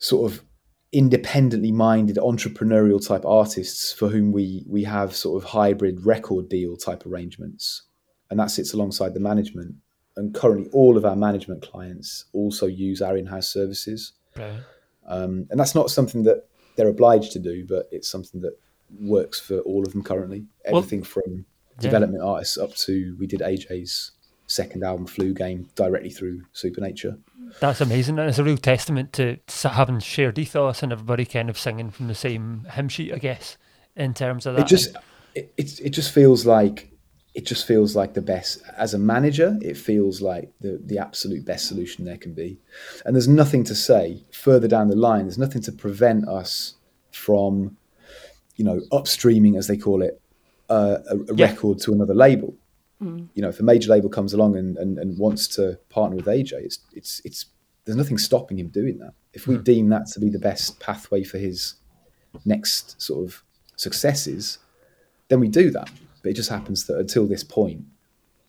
[0.00, 0.42] sort of
[0.90, 6.76] independently minded entrepreneurial type artists for whom we we have sort of hybrid record deal
[6.76, 7.84] type arrangements
[8.30, 9.76] and that sits alongside the management
[10.16, 14.12] and currently all of our management clients also use our in-house services.
[15.06, 16.46] Um, and that's not something that
[16.76, 18.58] they're obliged to do, but it's something that
[19.00, 20.44] works for all of them currently.
[20.64, 21.80] Everything well, from yeah.
[21.80, 24.12] development artists up to we did AJ's
[24.46, 27.16] second album, Flu Game, directly through Supernature.
[27.60, 31.50] That's amazing, and it's a real testament to, to having shared ethos and everybody kind
[31.50, 33.56] of singing from the same hymn sheet, I guess.
[33.94, 34.96] In terms of that, it just
[35.34, 36.91] it, it, it just feels like
[37.34, 41.44] it just feels like the best as a manager it feels like the the absolute
[41.44, 42.58] best solution there can be
[43.04, 46.74] and there's nothing to say further down the line there's nothing to prevent us
[47.10, 47.76] from
[48.56, 50.20] you know upstreaming as they call it
[50.68, 51.46] uh, a, a yeah.
[51.46, 52.54] record to another label
[53.02, 53.26] mm.
[53.34, 56.26] you know if a major label comes along and, and, and, wants to partner with
[56.26, 57.46] aj it's it's it's
[57.84, 59.64] there's nothing stopping him doing that if we mm.
[59.64, 61.74] deem that to be the best pathway for his
[62.44, 63.42] next sort of
[63.76, 64.58] successes
[65.28, 65.90] then we do that
[66.22, 67.84] but it just happens that until this point,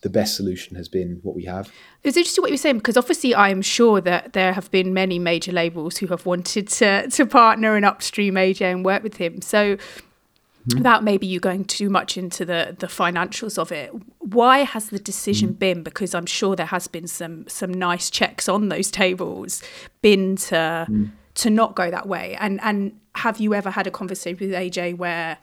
[0.04, 1.72] the best solution has been what we have.
[2.04, 5.18] It's interesting what you're saying because obviously I am sure that there have been many
[5.18, 9.42] major labels who have wanted to to partner and upstream AJ and work with him.
[9.42, 10.78] So mm-hmm.
[10.78, 15.00] without maybe you going too much into the the financials of it, why has the
[15.00, 15.58] decision mm-hmm.
[15.58, 15.84] been?
[15.84, 19.64] Because I'm sure there has been some some nice checks on those tables,
[20.02, 21.06] been to mm-hmm.
[21.36, 22.36] to not go that way.
[22.42, 25.38] And and have you ever had a conversation with AJ where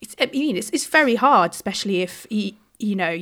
[0.00, 3.16] it's I mean it's, it's very hard, especially if you, you know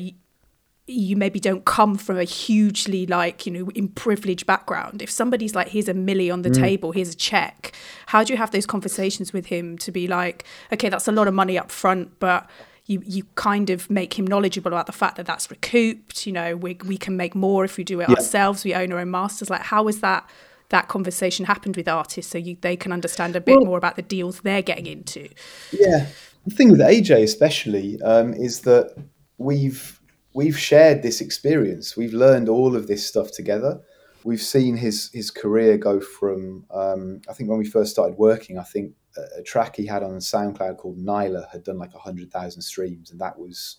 [0.89, 5.53] you maybe don't come from a hugely like you know in privileged background if somebody's
[5.53, 6.61] like here's a milli on the Mm.
[6.61, 7.73] table here's a check
[8.07, 11.27] how do you have those conversations with him to be like okay that's a lot
[11.27, 12.49] of money up front but
[12.85, 16.55] you you kind of make him knowledgeable about the fact that that's recouped you know
[16.57, 18.15] we, we can make more if we do it Yeah.
[18.15, 20.25] ourselves we own our own masters like how has that
[20.69, 23.97] that conversation happened with artists so you, they can understand a bit Well- more about
[23.97, 25.29] the deals they're getting into
[25.73, 26.07] Yeah,
[26.47, 28.95] the thing with AJ especially um, is that
[29.37, 30.01] we've
[30.33, 31.97] we've shared this experience.
[31.97, 33.81] We've learned all of this stuff together.
[34.25, 36.65] We've seen his his career go from.
[36.71, 40.03] Um, I think when we first started working, I think a, a track he had
[40.03, 43.79] on SoundCloud called Nyla had done like hundred thousand streams, and that was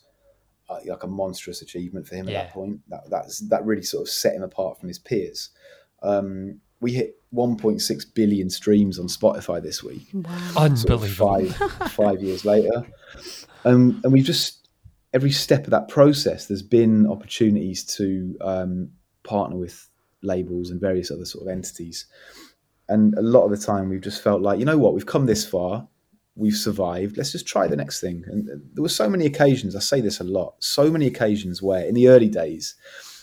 [0.68, 2.80] uh, like a monstrous achievement for him at that point.
[2.88, 5.50] That that's that really sort of set him apart from his peers.
[6.02, 11.50] Um, we hit 1.6 billion streams on Spotify this week sort of Unbelievable.
[11.50, 12.86] five five years later.
[13.64, 14.68] Um, and we've just
[15.12, 18.90] every step of that process, there's been opportunities to um,
[19.22, 19.88] partner with
[20.22, 22.06] labels and various other sort of entities.
[22.88, 25.26] And a lot of the time, we've just felt like, you know what, we've come
[25.26, 25.86] this far,
[26.36, 27.16] we've survived.
[27.16, 28.24] Let's just try the next thing.
[28.26, 29.76] And there were so many occasions.
[29.76, 30.54] I say this a lot.
[30.60, 32.74] So many occasions where, in the early days,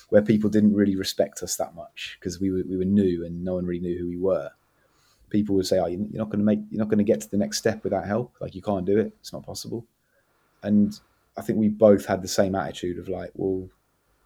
[0.09, 3.43] where people didn't really respect us that much because we were we were new and
[3.43, 4.49] no one really knew who we were
[5.35, 7.29] people would say, "Oh, you're not going to make, you're not going to get to
[7.29, 8.33] the next step without help.
[8.39, 9.13] Like you can't do it.
[9.19, 9.85] It's not possible."
[10.63, 10.97] And
[11.37, 13.69] I think we both had the same attitude of like, "Well,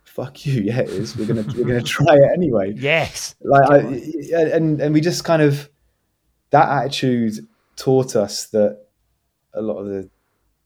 [0.04, 0.62] fuck you.
[0.70, 1.16] Yeah, it is.
[1.18, 3.36] We're gonna we're gonna try it anyway." Yes.
[3.42, 3.78] Like, I,
[4.56, 5.70] and and we just kind of
[6.52, 8.86] that attitude taught us that
[9.54, 10.10] a lot of the,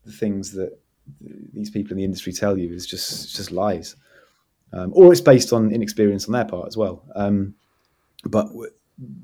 [0.06, 0.78] the things that
[1.54, 3.96] these people in the industry tell you is just just lies,
[4.74, 7.04] um, or it's based on inexperience on their part as well.
[7.16, 7.56] Um,
[8.26, 8.72] but w-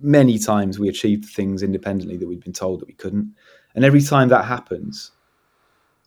[0.01, 3.33] many times we achieved things independently that we'd been told that we couldn't,
[3.75, 5.11] and every time that happens,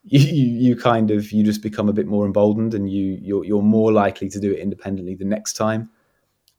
[0.04, 3.44] you, you, you kind of you just become a bit more emboldened, and you you're,
[3.44, 5.90] you're more likely to do it independently the next time,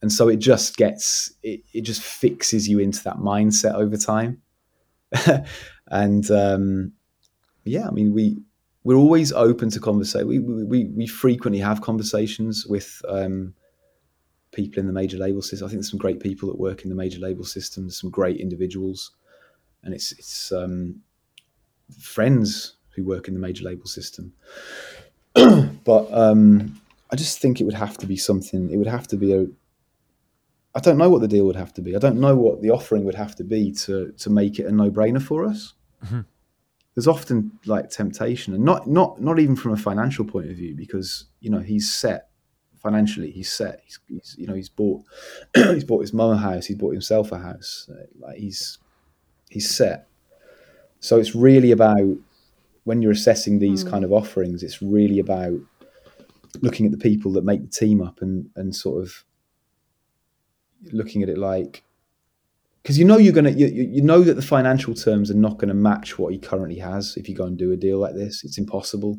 [0.02, 4.42] and so it just gets it, it just fixes you into that mindset over time,
[5.88, 6.92] and um,
[7.64, 8.38] yeah, I mean we
[8.84, 10.28] we're always open to conversation.
[10.28, 13.02] We, we we frequently have conversations with.
[13.08, 13.54] Um,
[14.54, 15.66] people in the major label system.
[15.66, 17.90] I think there's some great people that work in the major label system.
[17.90, 19.10] Some great individuals,
[19.82, 21.02] and it's it's um,
[21.98, 24.32] friends who work in the major label system.
[25.34, 26.80] but um,
[27.10, 28.70] I just think it would have to be something.
[28.70, 29.46] It would have to be a.
[30.76, 31.94] I don't know what the deal would have to be.
[31.94, 34.72] I don't know what the offering would have to be to to make it a
[34.72, 35.74] no brainer for us.
[36.94, 40.74] There's often like temptation, and not not not even from a financial point of view,
[40.74, 42.28] because you know he's set
[42.84, 45.02] financially he's set he's, he's you know he's bought
[45.54, 47.88] he's bought his mum a house he's bought himself a house
[48.20, 48.78] like he's
[49.48, 50.08] he's set.
[51.00, 52.16] So it's really about
[52.84, 53.90] when you're assessing these hmm.
[53.90, 55.58] kind of offerings it's really about
[56.60, 59.24] looking at the people that make the team up and and sort of
[60.92, 61.82] looking at it like
[62.84, 65.58] because you know you're gonna you, you you know that the financial terms are not
[65.58, 68.14] going to match what he currently has if you go and do a deal like
[68.14, 69.18] this it's impossible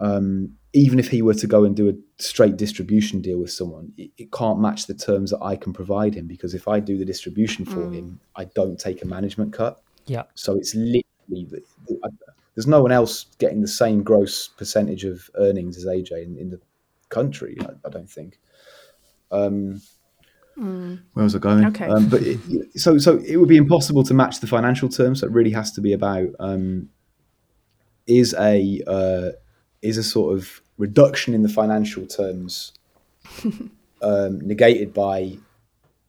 [0.00, 3.92] um, even if he were to go and do a straight distribution deal with someone,
[3.96, 6.98] it, it can't match the terms that I can provide him because if I do
[6.98, 9.80] the distribution for him, I don't take a management cut.
[10.06, 10.24] Yeah.
[10.34, 11.62] So it's literally
[12.04, 12.08] I,
[12.54, 16.50] there's no one else getting the same gross percentage of earnings as AJ in, in
[16.50, 16.60] the
[17.08, 17.56] country.
[17.60, 18.38] I, I don't think.
[19.30, 19.80] Um,
[20.56, 21.64] Where was I going?
[21.66, 21.86] Okay.
[21.86, 22.38] Um, but it,
[22.76, 25.20] so so it would be impossible to match the financial terms.
[25.20, 26.88] So it really has to be about um,
[28.06, 29.32] is a uh,
[29.82, 32.72] is a sort of reduction in the financial terms
[34.02, 35.38] um, negated by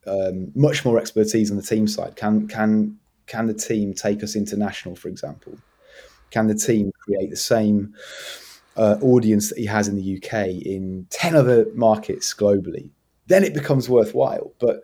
[0.07, 2.15] um, much more expertise on the team side?
[2.15, 5.57] Can can can the team take us international, for example?
[6.31, 7.95] Can the team create the same
[8.75, 12.89] uh, audience that he has in the UK in ten other markets globally?
[13.27, 14.53] Then it becomes worthwhile.
[14.59, 14.83] But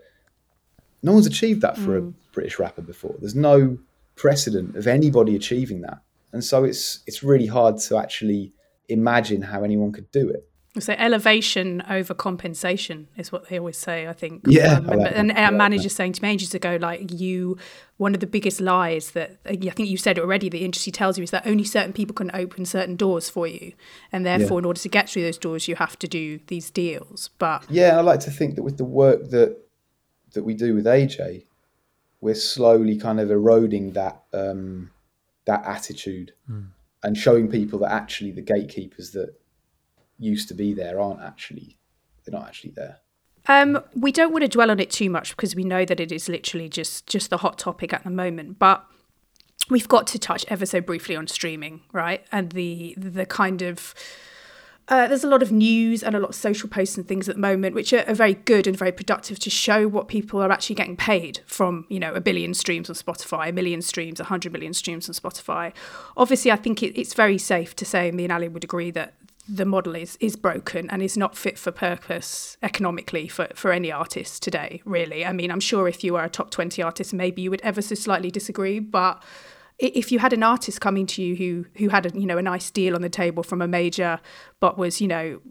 [1.03, 2.13] no one's achieved that for a mm.
[2.31, 3.15] British rapper before.
[3.19, 3.77] There's no
[4.15, 5.99] precedent of anybody achieving that,
[6.31, 8.53] and so it's it's really hard to actually
[8.89, 10.47] imagine how anyone could do it.
[10.79, 14.07] So elevation over compensation is what they always say.
[14.07, 14.43] I think.
[14.47, 15.37] Yeah, Um, I and, like and that.
[15.37, 15.89] our I like manager that.
[15.89, 17.57] saying to me ages ago, like you,
[17.97, 20.47] one of the biggest lies that I think you said already.
[20.47, 23.73] The industry tells you is that only certain people can open certain doors for you,
[24.13, 27.29] and therefore, in order to get through those doors, you have to do these deals.
[27.37, 29.57] But Yeah, I like to think that with the work that
[30.33, 31.43] that we do with AJ,
[32.21, 34.91] we're slowly kind of eroding that um,
[35.43, 36.31] that attitude
[37.03, 39.33] and showing people that actually the gatekeepers that
[40.21, 41.77] used to be there aren't actually
[42.25, 42.99] they're not actually there.
[43.47, 46.11] Um, we don't want to dwell on it too much because we know that it
[46.11, 48.59] is literally just just the hot topic at the moment.
[48.59, 48.85] But
[49.69, 52.25] we've got to touch ever so briefly on streaming, right?
[52.31, 53.95] And the the kind of
[54.87, 57.35] uh, there's a lot of news and a lot of social posts and things at
[57.35, 60.51] the moment, which are, are, very good and very productive to show what people are
[60.51, 64.25] actually getting paid from, you know, a billion streams on Spotify, a million streams, a
[64.25, 65.71] hundred million streams on Spotify.
[66.17, 69.13] Obviously, I think it, it's very safe to say, me and Ali would agree that
[69.51, 73.91] the model is is broken and is not fit for purpose economically for, for any
[73.91, 75.25] artist today, really.
[75.25, 77.81] I mean, I'm sure if you are a top 20 artist, maybe you would ever
[77.81, 79.21] so slightly disagree, but
[79.77, 82.41] if you had an artist coming to you who who had a you know a
[82.41, 84.19] nice deal on the table from a major
[84.59, 85.41] but was you know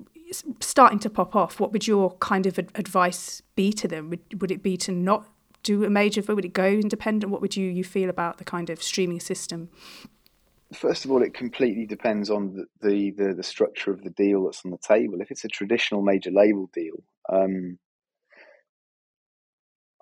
[0.60, 4.08] starting to pop off what would your kind of advice be to them?
[4.10, 5.26] Would, would it be to not
[5.62, 7.30] do a major would it go independent?
[7.30, 9.68] What would you you feel about the kind of streaming system
[10.74, 14.44] first of all it completely depends on the the, the, the structure of the deal
[14.44, 17.02] that's on the table if it's a traditional major label deal
[17.32, 17.78] um,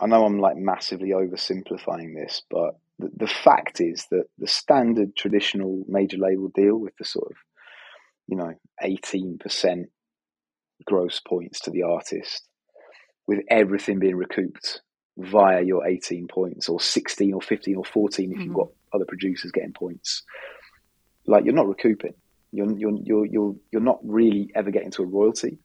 [0.00, 5.16] I know I'm like massively oversimplifying this, but the, the fact is that the standard
[5.16, 7.36] traditional major label deal with the sort of,
[8.28, 9.84] you know, 18%
[10.84, 12.46] gross points to the artist,
[13.26, 14.82] with everything being recouped
[15.16, 18.44] via your 18 points or 16 or 15 or 14 if mm-hmm.
[18.46, 20.22] you've got other producers getting points.
[21.28, 22.14] Like you're not recouping.
[22.50, 25.58] You're you're you're you're, you're not really ever getting to a royalty.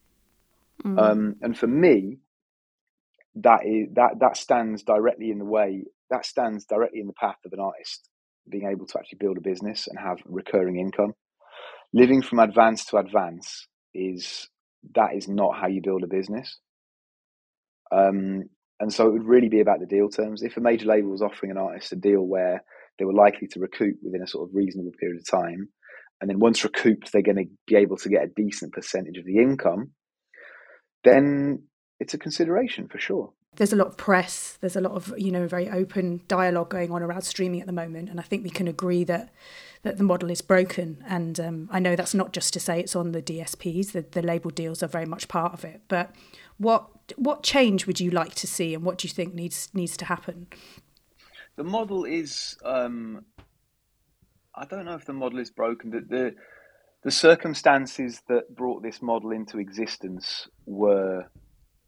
[0.84, 0.98] Mm-hmm.
[0.98, 2.18] Um, and for me,
[3.36, 7.38] that is that that stands directly in the way that stands directly in the path
[7.44, 8.08] of an artist
[8.48, 11.14] being able to actually build a business and have recurring income.
[11.94, 14.48] Living from advance to advance is
[14.94, 16.58] that is not how you build a business.
[17.90, 18.44] Um,
[18.80, 20.42] and so it would really be about the deal terms.
[20.42, 22.62] If a major label was offering an artist a deal where
[22.98, 25.68] they were likely to recoup within a sort of reasonable period of time,
[26.20, 29.24] and then once recouped, they're going to be able to get a decent percentage of
[29.24, 29.90] the income,
[31.02, 31.64] then
[32.00, 33.32] it's a consideration for sure.
[33.56, 34.58] There's a lot of press.
[34.60, 37.72] There's a lot of you know very open dialogue going on around streaming at the
[37.72, 38.08] moment.
[38.08, 39.32] And i think we can agree that
[39.82, 41.04] that the model is broken.
[41.06, 44.22] And um, i know that's not just to say it's on the dsps the, the
[44.22, 45.82] label deals are very much part of it.
[45.88, 46.14] But
[46.56, 49.96] what what change would you like to see and what do you think needs needs
[49.98, 50.48] to happen
[51.56, 53.24] the model is um,
[54.54, 56.34] i don't know if the model is broken the, the
[57.04, 61.26] the circumstances that brought this model into existence were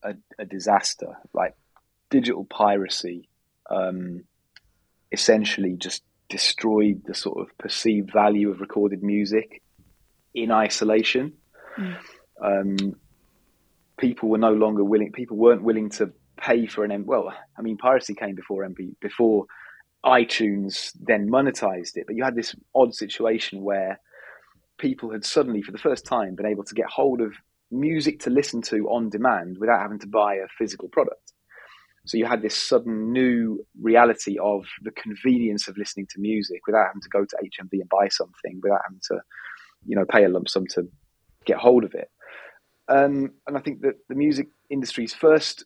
[0.03, 1.17] a, a disaster.
[1.33, 1.55] Like
[2.11, 3.29] digital piracy,
[3.71, 4.25] um,
[5.11, 9.62] essentially just destroyed the sort of perceived value of recorded music
[10.35, 11.33] in isolation.
[11.79, 11.97] Mm.
[12.43, 12.97] Um,
[13.97, 15.12] people were no longer willing.
[15.12, 17.07] People weren't willing to pay for an M.
[17.07, 19.47] Well, I mean, piracy came before MP before
[20.05, 24.01] iTunes then monetized it, but you had this odd situation where
[24.78, 27.32] people had suddenly, for the first time, been able to get hold of
[27.70, 31.32] music to listen to on demand without having to buy a physical product.
[32.07, 36.87] So you had this sudden new reality of the convenience of listening to music without
[36.87, 39.20] having to go to HMV and buy something, without having to,
[39.84, 40.89] you know, pay a lump sum to
[41.47, 42.09] get hold of it.
[42.89, 45.64] Um, and I think that the music industry's first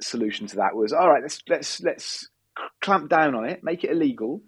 [0.00, 2.28] solution to that was, all right, let's let's let's
[2.80, 4.42] clamp down on it, make it illegal,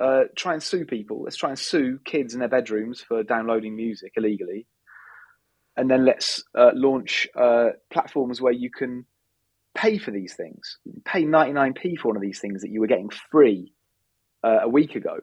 [0.00, 1.22] uh, try and sue people.
[1.22, 4.66] Let's try and sue kids in their bedrooms for downloading music illegally
[5.76, 9.04] and then let's uh, launch uh, platforms where you can
[9.74, 10.78] pay for these things.
[11.04, 13.72] Pay 99p for one of these things that you were getting free
[14.42, 15.18] uh, a week ago,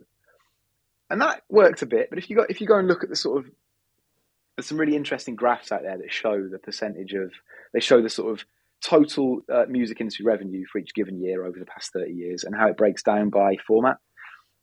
[1.09, 2.09] and that worked a bit.
[2.09, 3.51] But if you go if you go and look at the sort of
[4.55, 7.31] there's some really interesting graphs out there that show the percentage of
[7.73, 8.45] they show the sort of
[8.83, 12.55] total uh, music industry revenue for each given year over the past 30 years and
[12.55, 13.97] how it breaks down by format.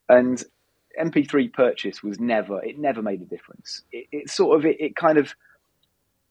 [0.09, 0.43] And
[1.01, 3.83] MP3 purchase was never it never made a difference.
[3.93, 5.35] It, it sort of it, it kind of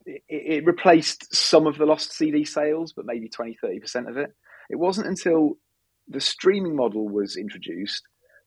[0.05, 4.33] it, it replaced some of the lost CD sales, but maybe 20, 30% of it.
[4.69, 5.57] It wasn't until
[6.07, 8.03] the streaming model was introduced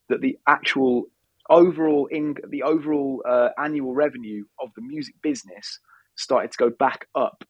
[0.08, 1.04] that the actual
[1.50, 5.80] overall in the overall uh, annual revenue of the music business
[6.14, 7.44] started to go back up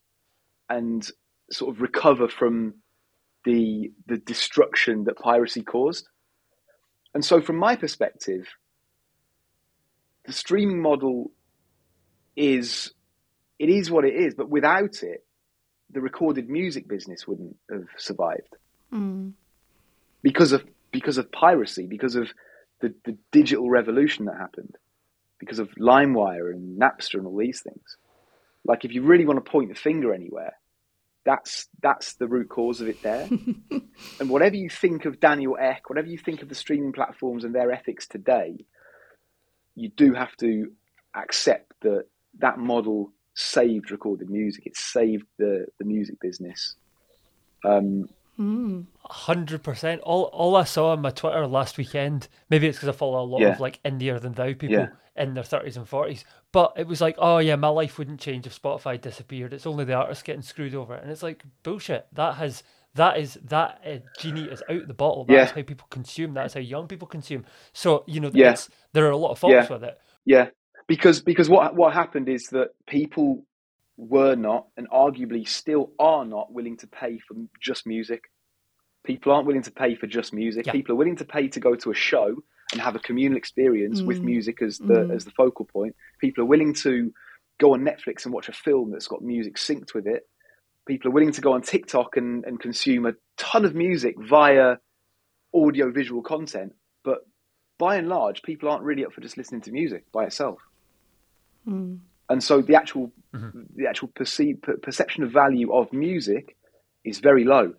[0.68, 1.11] and
[1.53, 2.74] sort of recover from
[3.44, 6.09] the the destruction that piracy caused.
[7.14, 8.46] And so, from my perspective,
[10.24, 11.30] the streaming model
[12.36, 12.92] is
[13.59, 14.34] it is what it is.
[14.34, 15.24] But without it,
[15.90, 18.57] the recorded music business wouldn't have survived
[18.92, 19.32] mm.
[20.22, 22.28] because of because of piracy, because of
[22.80, 24.76] the, the digital revolution that happened,
[25.38, 27.96] because of LimeWire and Napster and all these things.
[28.64, 30.55] Like, if you really want to point the finger anywhere,
[31.25, 33.29] that's that's the root cause of it there.
[34.20, 37.55] and whatever you think of Daniel Ek, whatever you think of the streaming platforms and
[37.55, 38.64] their ethics today,
[39.75, 40.73] you do have to
[41.14, 42.07] accept that
[42.39, 44.66] that model saved recorded music.
[44.66, 46.75] It saved the the music business.
[47.64, 48.09] Um,
[49.05, 50.01] Hundred percent.
[50.03, 53.25] All all I saw on my Twitter last weekend, maybe it's because I follow a
[53.25, 53.49] lot Yeah.
[53.53, 54.89] of like India than thou people Yeah.
[55.16, 56.25] in their thirties and forties.
[56.53, 59.53] But it was like, oh yeah, my life wouldn't change if Spotify disappeared.
[59.55, 62.07] It's only the artists getting screwed over, and it's like bullshit.
[62.12, 62.62] That has
[62.94, 65.24] that is that uh, genie is out of the bottle.
[65.24, 65.57] That's Yeah.
[65.57, 66.34] how people consume.
[66.34, 67.46] That's how young people consume.
[67.72, 68.55] So you know, Yeah.
[68.92, 69.72] there are a lot of faults Yeah.
[69.72, 69.98] with it.
[70.26, 70.48] Yeah,
[70.86, 73.46] because because what what happened is that people
[73.96, 78.24] were not, and arguably still are not, willing to pay for just music.
[79.05, 80.66] People aren't willing to pay for just music.
[80.66, 80.72] Yeah.
[80.72, 82.36] People are willing to pay to go to a show
[82.73, 84.25] and have a communal experience with Mm.
[84.25, 85.14] music as the Mm.
[85.14, 85.95] as the focal point.
[86.20, 87.12] People are willing to
[87.59, 90.29] go on Netflix and watch a film that's got music synced with it.
[90.87, 94.79] People are willing to go on TikTok and, and consume a ton of music via
[95.55, 96.75] audio visual content.
[97.05, 97.18] But
[97.79, 100.61] by and large, people aren't really up for just listening to music by itself.
[101.68, 102.01] Mm.
[102.29, 103.66] And so the actual Mhm.
[103.77, 106.57] the actual perceive, per- perception of value of music
[107.05, 107.75] is very low.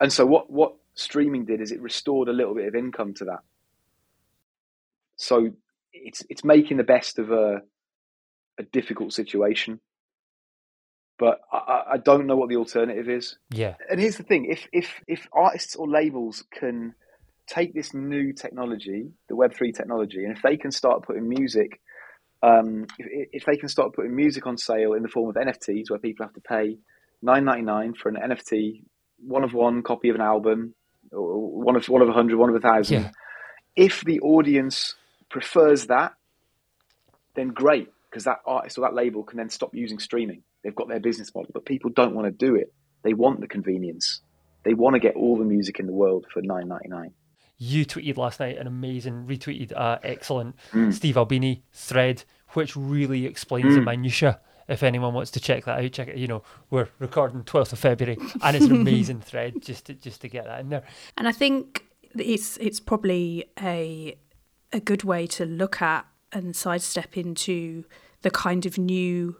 [0.00, 3.24] And so what what streaming did is it restored a little bit of income to
[3.26, 3.40] that.
[5.16, 5.50] So
[5.92, 7.62] it's it's making the best of a
[8.58, 9.80] a difficult situation.
[11.18, 14.66] But I, I- don't know what the alternative is Yeah, and here's the thing: if
[14.72, 16.94] if if artists or labels can
[17.46, 21.80] take this new technology, the Web three technology, and if they can start putting music,
[22.42, 25.90] um, if, if they can start putting music on sale in the form of NFTs,
[25.90, 26.78] where people have to pay
[27.20, 28.82] nine ninety nine for an NFT,
[29.18, 30.74] one of one copy of an album,
[31.12, 33.02] one of one of a hundred, one of a thousand.
[33.02, 33.10] Yeah.
[33.76, 34.94] If the audience
[35.30, 36.12] prefers that,
[37.34, 40.42] then great, because that artist or that label can then stop using streaming.
[40.62, 42.72] They've got their business model, but people don't want to do it.
[43.02, 44.20] They want the convenience.
[44.64, 47.12] They want to get all the music in the world for nine ninety nine.
[47.58, 50.92] you tweeted last night an amazing retweeted uh, excellent Mm.
[50.92, 53.84] Steve Albini thread, which really explains the Mm.
[53.84, 54.40] minutia.
[54.68, 56.16] If anyone wants to check that out, check it.
[56.16, 60.20] You know, we're recording twelfth of February, and it's an amazing thread just to just
[60.22, 60.84] to get that in there.
[61.16, 64.16] And I think it's it's probably a
[64.72, 67.84] a good way to look at and sidestep into
[68.22, 69.36] the kind of new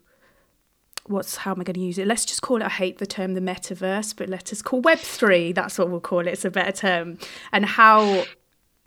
[1.06, 2.06] what's how am I going to use it?
[2.06, 2.64] Let's just call it.
[2.64, 5.52] I hate the term the metaverse, but let us call Web three.
[5.52, 6.28] That's what we'll call it.
[6.28, 7.18] It's a better term.
[7.52, 8.24] And how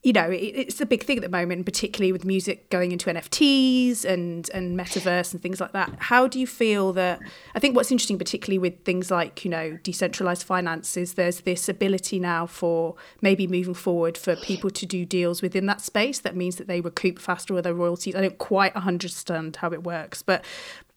[0.06, 3.10] you know it, it's a big thing at the moment, particularly with music going into
[3.10, 5.92] NFTs and and metaverse and things like that.
[5.98, 7.20] How do you feel that?
[7.56, 11.68] I think what's interesting, particularly with things like you know decentralized finance, is there's this
[11.68, 16.20] ability now for maybe moving forward for people to do deals within that space.
[16.20, 18.16] That means that they recoup faster with their royalties.
[18.16, 20.46] I don't quite understand how it works, but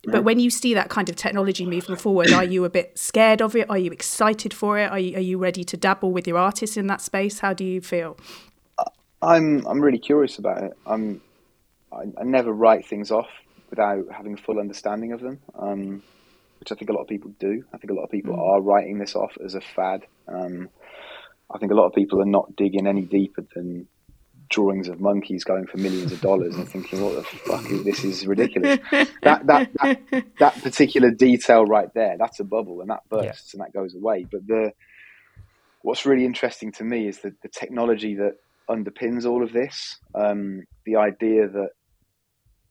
[0.05, 3.43] but when you see that kind of technology moving forward, are you a bit scared
[3.43, 3.69] of it?
[3.69, 4.91] Are you excited for it?
[4.91, 7.41] Are you, are you ready to dabble with your artists in that space?
[7.41, 8.17] How do you feel?
[9.21, 10.73] I'm I'm really curious about it.
[10.87, 11.21] I'm
[11.93, 13.29] I, I never write things off
[13.71, 16.03] without having a full understanding of them, um,
[16.61, 17.65] which I think a lot of people do.
[17.73, 20.07] I think a lot of people are writing this off as a fad.
[20.27, 20.69] Um,
[21.51, 23.89] I think a lot of people are not digging any deeper than
[24.51, 28.05] drawings of monkeys going for millions of dollars and thinking, "What the fuck this?
[28.05, 28.79] Is ridiculous."
[29.23, 33.63] that, that that that particular detail right there, that's a bubble, and that bursts and
[33.63, 34.27] that goes away.
[34.31, 34.73] But the
[35.83, 38.37] what's really interesting to me is that the technology that
[38.69, 39.99] underpins all of this.
[40.15, 41.71] Um, the idea that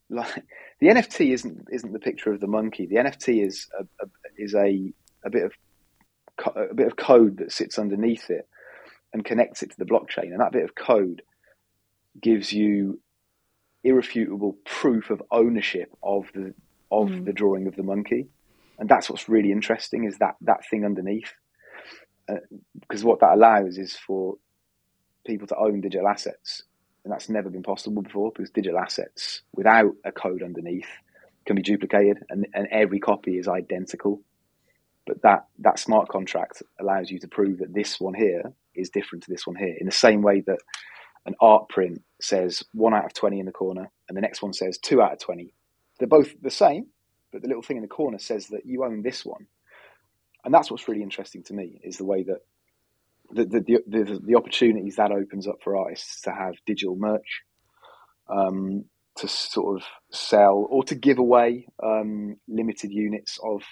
[0.10, 0.44] like
[0.80, 2.86] the NFT isn't isn't the picture of the monkey.
[2.86, 4.94] The NFT is a, a is a
[5.26, 5.52] a bit of
[6.38, 8.48] co- a bit of code that sits underneath it
[9.14, 11.22] and connects it to the blockchain, and that bit of code
[12.22, 13.00] gives you
[13.84, 16.54] irrefutable proof of ownership of the
[16.90, 17.26] of Mm.
[17.26, 18.28] the drawing of the monkey,
[18.80, 21.34] and that's what's really interesting is that that thing underneath,
[22.30, 22.36] uh,
[22.80, 24.36] because what that allows is for
[25.28, 26.64] people to own digital assets,
[27.04, 30.88] and that's never been possible before because digital assets without a code underneath
[31.46, 34.22] can be duplicated, and, and every copy is identical.
[35.06, 39.24] But that that smart contract allows you to prove that this one here is different
[39.24, 40.60] to this one here, in the same way that
[41.26, 44.54] an art print says one out of twenty in the corner, and the next one
[44.54, 45.54] says two out of twenty.
[46.00, 46.88] They're both the same,
[47.32, 49.48] but the little thing in the corner says that you own this one,
[50.44, 52.42] and that's what's really interesting to me is the way that
[53.32, 57.42] the the, the, the, opportunities that opens up for artists to have digital merch,
[58.30, 58.86] um,
[59.18, 63.64] to sort of sell or to give away um, limited units of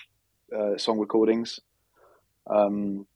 [0.56, 1.60] uh, song recordings.
[2.48, 3.08] Um,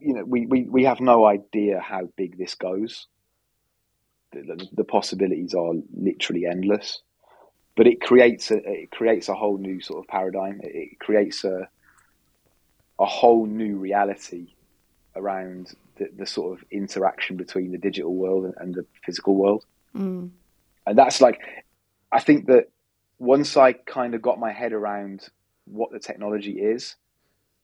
[0.00, 3.06] you know, we, we, we have no idea how big this goes.
[4.32, 7.02] The, the, the possibilities are literally endless,
[7.76, 10.60] but it creates a it creates a whole new sort of paradigm.
[10.62, 11.68] It, it creates a
[12.98, 14.54] a whole new reality
[15.16, 19.64] around the, the sort of interaction between the digital world and, and the physical world.
[19.96, 20.30] Mm.
[20.86, 21.40] And that's like,
[22.12, 22.70] I think that
[23.18, 25.28] once I kind of got my head around
[25.66, 26.96] what the technology is,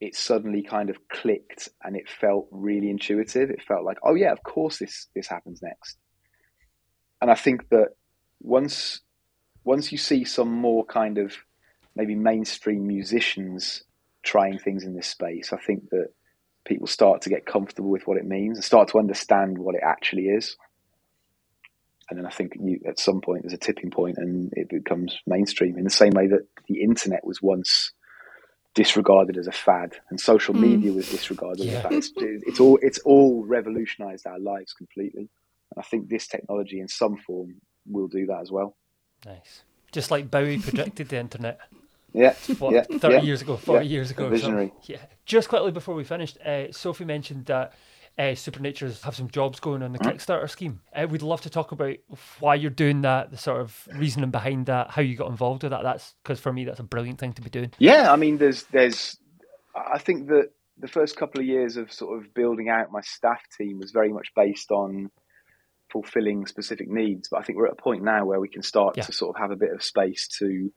[0.00, 3.50] it suddenly kind of clicked and it felt really intuitive.
[3.50, 5.96] It felt like, oh yeah, of course this this happens next.
[7.20, 7.96] And I think that
[8.40, 9.00] once
[9.64, 11.34] once you see some more kind of
[11.94, 13.82] maybe mainstream musicians
[14.22, 16.08] trying things in this space, I think that
[16.66, 19.82] people start to get comfortable with what it means and start to understand what it
[19.84, 20.56] actually is.
[22.08, 25.18] And then I think you, at some point there's a tipping point and it becomes
[25.26, 27.92] mainstream in the same way that the internet was once
[28.74, 30.60] disregarded as a fad and social mm.
[30.60, 31.78] media was disregarded yeah.
[31.78, 31.92] as a fad.
[31.92, 35.30] It's, it's, all it's all revolutionized our lives completely.
[35.74, 37.56] And I think this technology in some form
[37.86, 38.76] will do that as well.
[39.24, 39.62] Nice.
[39.90, 41.58] Just like Bowie predicted the internet.
[42.16, 44.30] Yeah, what, yeah, 30 yeah, years ago, 40 yeah, years ago.
[44.30, 44.72] Visionary.
[44.84, 44.96] Yeah.
[45.26, 47.74] Just quickly before we finished, uh, Sophie mentioned that
[48.18, 50.16] uh, Supernatures have some jobs going on the mm-hmm.
[50.16, 50.80] Kickstarter scheme.
[50.94, 51.96] Uh, we'd love to talk about
[52.40, 55.72] why you're doing that, the sort of reasoning behind that, how you got involved with
[55.72, 55.82] that.
[55.82, 57.72] That's because for me, that's a brilliant thing to be doing.
[57.78, 59.18] Yeah, I mean, there's, there's,
[59.74, 63.42] I think that the first couple of years of sort of building out my staff
[63.58, 65.10] team was very much based on
[65.92, 67.28] fulfilling specific needs.
[67.28, 69.04] But I think we're at a point now where we can start yeah.
[69.04, 70.72] to sort of have a bit of space to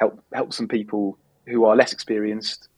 [0.00, 2.68] help help some people who are less experienced,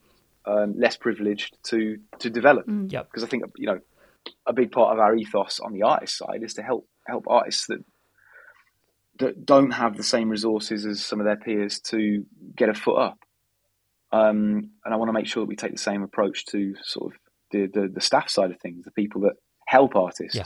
[0.44, 2.66] um, less privileged to to develop.
[2.66, 2.92] Mm.
[2.92, 3.80] Yeah, because I think you know
[4.46, 7.66] a big part of our ethos on the artist side is to help help artists
[7.68, 7.84] that
[9.18, 12.98] that don't have the same resources as some of their peers to get a foot
[12.98, 13.18] up.
[14.10, 17.12] Um, and I want to make sure that we take the same approach to sort
[17.12, 17.18] of
[17.50, 19.34] the, the, the staff side of things, the people that
[19.66, 20.44] help artists, yeah.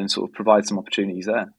[0.00, 1.52] and sort of provide some opportunities there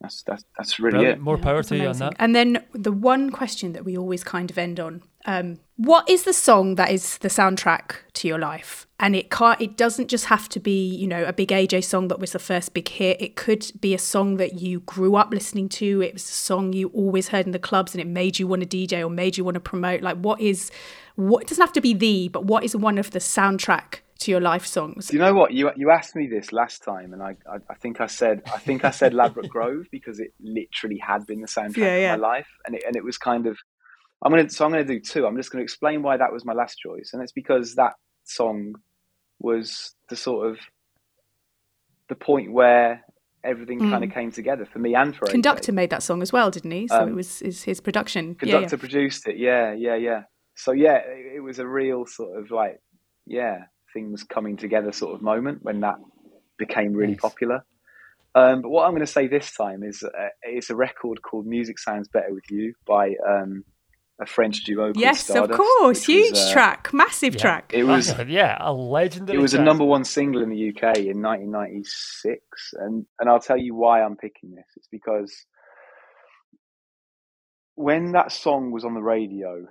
[0.00, 1.18] that's that's that's really Brilliant.
[1.18, 1.22] it.
[1.22, 2.14] More power to you on that.
[2.18, 6.22] And then the one question that we always kind of end on: um, What is
[6.22, 8.86] the song that is the soundtrack to your life?
[8.98, 9.60] And it can't.
[9.60, 12.38] It doesn't just have to be, you know, a big AJ song that was the
[12.38, 13.20] first big hit.
[13.20, 16.00] It could be a song that you grew up listening to.
[16.00, 18.62] It was a song you always heard in the clubs, and it made you want
[18.62, 20.00] to DJ or made you want to promote.
[20.00, 20.70] Like, what is?
[21.16, 24.30] What it doesn't have to be the, but what is one of the soundtrack to
[24.30, 25.12] your life songs?
[25.12, 25.52] You know what?
[25.52, 28.58] You you asked me this last time, and I I, I think I said I
[28.58, 32.14] think I said Ladbroke Grove because it literally had been the soundtrack yeah, yeah.
[32.14, 33.58] of my life, and it and it was kind of.
[34.22, 35.26] I'm gonna so I'm gonna do two.
[35.26, 37.94] I'm just gonna explain why that was my last choice, and it's because that
[38.24, 38.74] song
[39.38, 40.58] was the sort of
[42.08, 43.04] the point where
[43.42, 43.90] everything mm.
[43.90, 46.70] kind of came together for me and for Conducta made that song as well didn't
[46.70, 48.78] he so um, it was his, his production Conducta yeah, yeah.
[48.78, 50.22] produced it yeah yeah yeah
[50.54, 52.80] so yeah it, it, was a real sort of like
[53.26, 55.96] yeah things coming together sort of moment when that
[56.58, 57.20] became really nice.
[57.20, 57.64] popular.
[58.34, 61.46] Um, but what I'm going to say this time is uh, it's a record called
[61.46, 63.64] "Music Sounds Better with You" by um,
[64.20, 64.92] a French duo.
[64.94, 67.72] Yes, Stardust, of course, huge was, uh, track, massive yeah, track.
[67.74, 69.36] It was, yeah, a legendary.
[69.36, 69.62] It was track.
[69.62, 72.40] a number one single in the UK in 1996,
[72.74, 74.66] and and I'll tell you why I'm picking this.
[74.76, 75.34] It's because
[77.74, 79.66] when that song was on the radio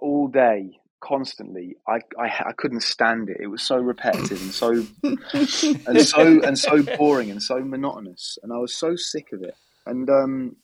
[0.00, 1.76] all day constantly.
[1.86, 3.36] I, I, I couldn't stand it.
[3.40, 4.70] It was so repetitive and so
[5.86, 9.54] and so and so boring and so monotonous, and I was so sick of it.
[9.86, 10.56] And um,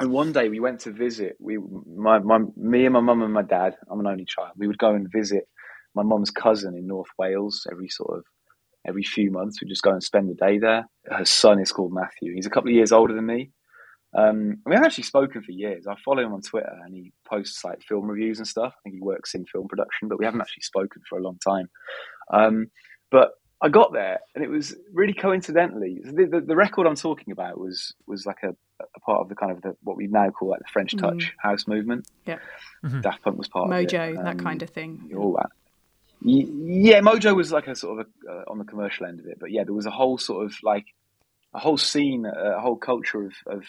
[0.00, 1.36] and one day we went to visit.
[1.40, 3.76] We my, my me and my mum and my dad.
[3.90, 4.52] I'm an only child.
[4.56, 5.48] We would go and visit
[5.94, 8.24] my mum's cousin in North Wales every sort of
[8.86, 9.60] every few months.
[9.60, 10.86] We'd just go and spend the day there.
[11.06, 12.34] Her son is called Matthew.
[12.34, 13.50] He's a couple of years older than me.
[14.16, 15.86] Um, we haven't actually spoken for years.
[15.86, 18.72] I follow him on Twitter and he posts like film reviews and stuff.
[18.76, 21.38] I think he works in film production, but we haven't actually spoken for a long
[21.44, 21.68] time.
[22.32, 22.70] Um,
[23.10, 27.32] but I got there and it was really coincidentally the, the, the, record I'm talking
[27.32, 28.50] about was was like a,
[28.80, 31.16] a, part of the kind of the, what we now call like the French Touch
[31.16, 31.30] mm.
[31.38, 32.06] house movement.
[32.26, 32.38] Yeah,
[32.84, 33.00] mm-hmm.
[33.00, 34.18] Daft Punk was part Modjo, of it.
[34.18, 35.10] Um, that kind of thing.
[35.16, 35.50] All that.
[36.20, 39.38] Yeah, Modjo was like a sort of a, uh, on the commercial end of it,
[39.40, 40.86] but yeah, there was a whole sort of like
[41.54, 43.64] a whole scene, a whole culture of, of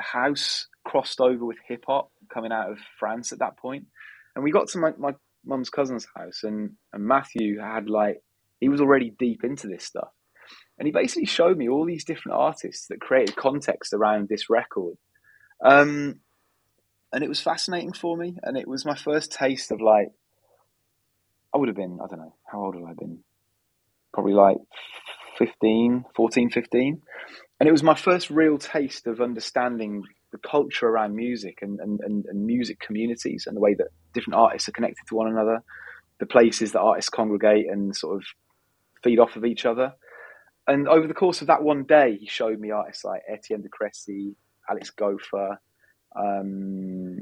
[0.00, 3.86] house crossed over with hip hop coming out of France at that point.
[4.34, 5.12] And we got to my, my
[5.44, 8.22] mum's cousin's house, and, and Matthew had like,
[8.60, 10.08] he was already deep into this stuff.
[10.78, 14.96] And he basically showed me all these different artists that created context around this record.
[15.64, 16.20] Um,
[17.12, 18.36] and it was fascinating for me.
[18.42, 20.08] And it was my first taste of like,
[21.54, 23.20] I would have been, I don't know, how old have I been?
[24.12, 24.58] Probably like
[25.38, 27.02] 15, 14, 15
[27.58, 30.02] and it was my first real taste of understanding
[30.32, 34.36] the culture around music and, and, and, and, music communities and the way that different
[34.36, 35.62] artists are connected to one another,
[36.18, 38.24] the places that artists congregate and sort of
[39.02, 39.92] feed off of each other.
[40.66, 43.68] And over the course of that one day, he showed me artists like Etienne de
[43.68, 44.34] Crécy,
[44.68, 45.60] Alex Gopher,
[46.16, 47.18] um,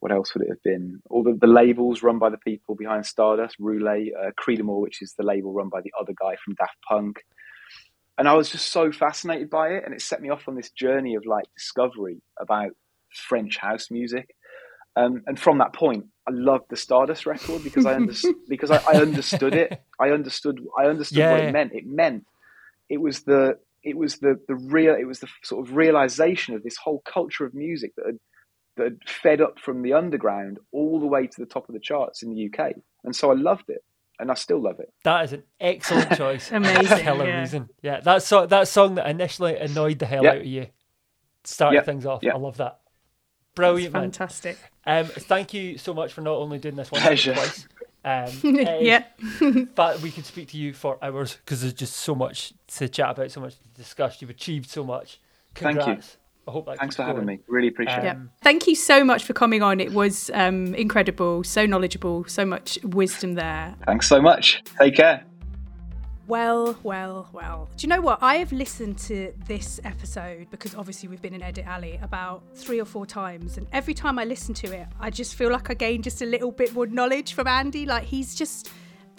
[0.00, 1.00] what else would it have been?
[1.10, 5.14] All the, the, labels run by the people behind Stardust, Roulé, uh, Crydamoure, which is
[5.14, 7.24] the label run by the other guy from Daft Punk,
[8.18, 10.70] and I was just so fascinated by it, and it set me off on this
[10.70, 12.72] journey of like discovery about
[13.14, 14.34] French house music.
[14.96, 18.78] Um, and from that point, I loved the Stardust record because I understood because I,
[18.78, 19.80] I, understood it.
[20.00, 21.30] I understood I understood Yeah.
[21.30, 21.72] what it meant.
[21.72, 22.26] It meant
[22.88, 26.64] it was the it was the the real it was the sort of realization of
[26.64, 28.18] this whole culture of music that had,
[28.76, 31.80] that had fed up from the underground all the way to the top of the
[31.80, 32.72] charts in the UK.
[33.04, 33.84] And so I loved it,
[34.18, 34.92] and I still love it.
[35.04, 36.50] That is an excellent choice.
[36.52, 37.40] Amazing, Killer yeah.
[37.40, 37.68] reason.
[37.82, 40.30] Yeah, that song, that song that initially annoyed the hell Yeah.
[40.30, 40.66] out of you,
[41.44, 41.82] started Yeah.
[41.82, 42.22] things off.
[42.22, 42.34] Yeah.
[42.34, 42.80] I love that.
[43.54, 44.02] Brilliant, man.
[44.04, 44.56] Fantastic.
[44.86, 47.34] Um, thank you so much for not only doing this one Pleasure.
[47.34, 47.66] twice.
[48.04, 49.04] Um, eh, yeah.
[49.74, 53.10] but we could speak to you for hours because there's just so much to chat
[53.10, 54.20] about, so much to discuss.
[54.22, 55.20] You've achieved so much.
[55.54, 55.98] Thank you.
[56.48, 56.50] Congrats.
[56.50, 57.40] I hope that Thanks keeps for having me.
[57.46, 58.12] Really appreciate Yeah.
[58.12, 58.16] it.
[58.16, 59.80] Um, Thank you so much for coming on.
[59.80, 63.74] It was um, incredible, so knowledgeable, so much wisdom there.
[63.86, 64.62] Thanks so much.
[64.78, 65.24] Take care.
[66.26, 67.70] Well, well, well.
[67.78, 68.18] Do you know what?
[68.20, 72.78] I have listened to this episode because obviously we've been in Edit Alley about three
[72.78, 75.74] or four times, and every time I listen to it, I just feel like I
[75.74, 77.86] gain just a little bit more knowledge from Andy.
[77.86, 78.70] Like he's just,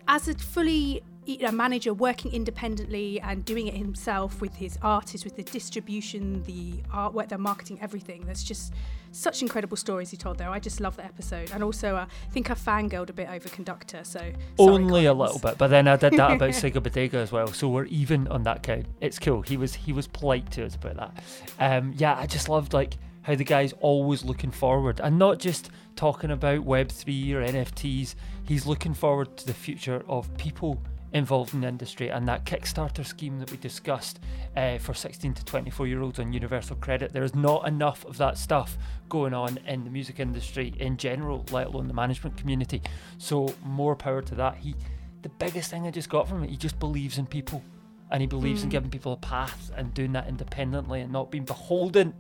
[0.08, 1.02] as a fully
[1.38, 6.74] know, manager working independently and doing it himself with his artists, with the distribution, the
[6.94, 8.26] artwork, the marketing, everything.
[8.26, 8.74] There's just
[9.12, 10.50] such incredible stories he told there.
[10.50, 13.50] I just love the episode, and also uh, I think I fangirled a bit over
[13.50, 14.04] Conducta.
[14.04, 17.32] So sorry, only a little bit, but then I did that about Sega Bodega as
[17.32, 18.88] well, so we're even on that count.
[19.02, 19.42] It's cool.
[19.42, 21.24] He was he was polite to us about that.
[21.60, 25.70] Um, yeah, I just loved like how the guy's always looking forward and not just
[25.96, 28.16] talking about Web three or NFTs.
[28.48, 30.82] He's looking forward to the future of people
[31.14, 34.20] involved in the industry and that Kickstarter scheme that we discussed
[34.56, 37.14] uh, for 16 to 24 year olds on universal credit.
[37.14, 41.46] There is not enough of that stuff going on in the music industry in general,
[41.52, 42.82] let alone the management community.
[43.18, 44.58] So more power to that.
[44.58, 44.76] He,
[45.22, 47.64] the biggest thing I just got from it, he just believes in people,
[48.12, 51.44] and he believes in giving people a path and doing that independently and not being
[51.44, 52.14] beholden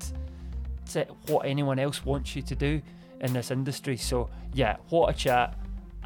[0.91, 2.81] to what anyone else wants you to do
[3.21, 3.95] in this industry.
[3.95, 5.55] So yeah, what a chat.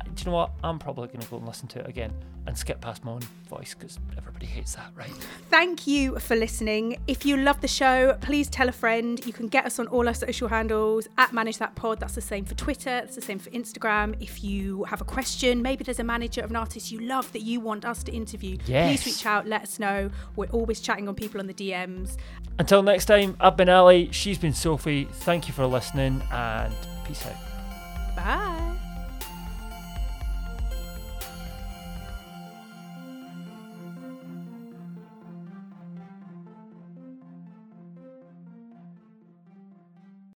[0.03, 0.51] Do you know what?
[0.63, 2.13] I'm probably going to go and listen to it again
[2.45, 5.09] and skip past my own voice because everybody hates that, right?
[5.49, 6.97] Thank you for listening.
[7.07, 9.25] If you love the show, please tell a friend.
[9.25, 12.01] You can get us on all our social handles at Manage That Pod.
[12.01, 14.15] That's the same for Twitter, that's the same for Instagram.
[14.21, 17.41] If you have a question, maybe there's a manager of an artist you love that
[17.43, 19.01] you want us to interview, Yes.
[19.03, 20.09] please reach out, let us know.
[20.35, 22.17] We're always chatting on people on the DMs.
[22.59, 25.05] Until next time, I've been Ali, she's been Sophie.
[25.05, 26.73] Thank you for listening and
[27.05, 28.15] peace out.
[28.15, 28.82] Bye.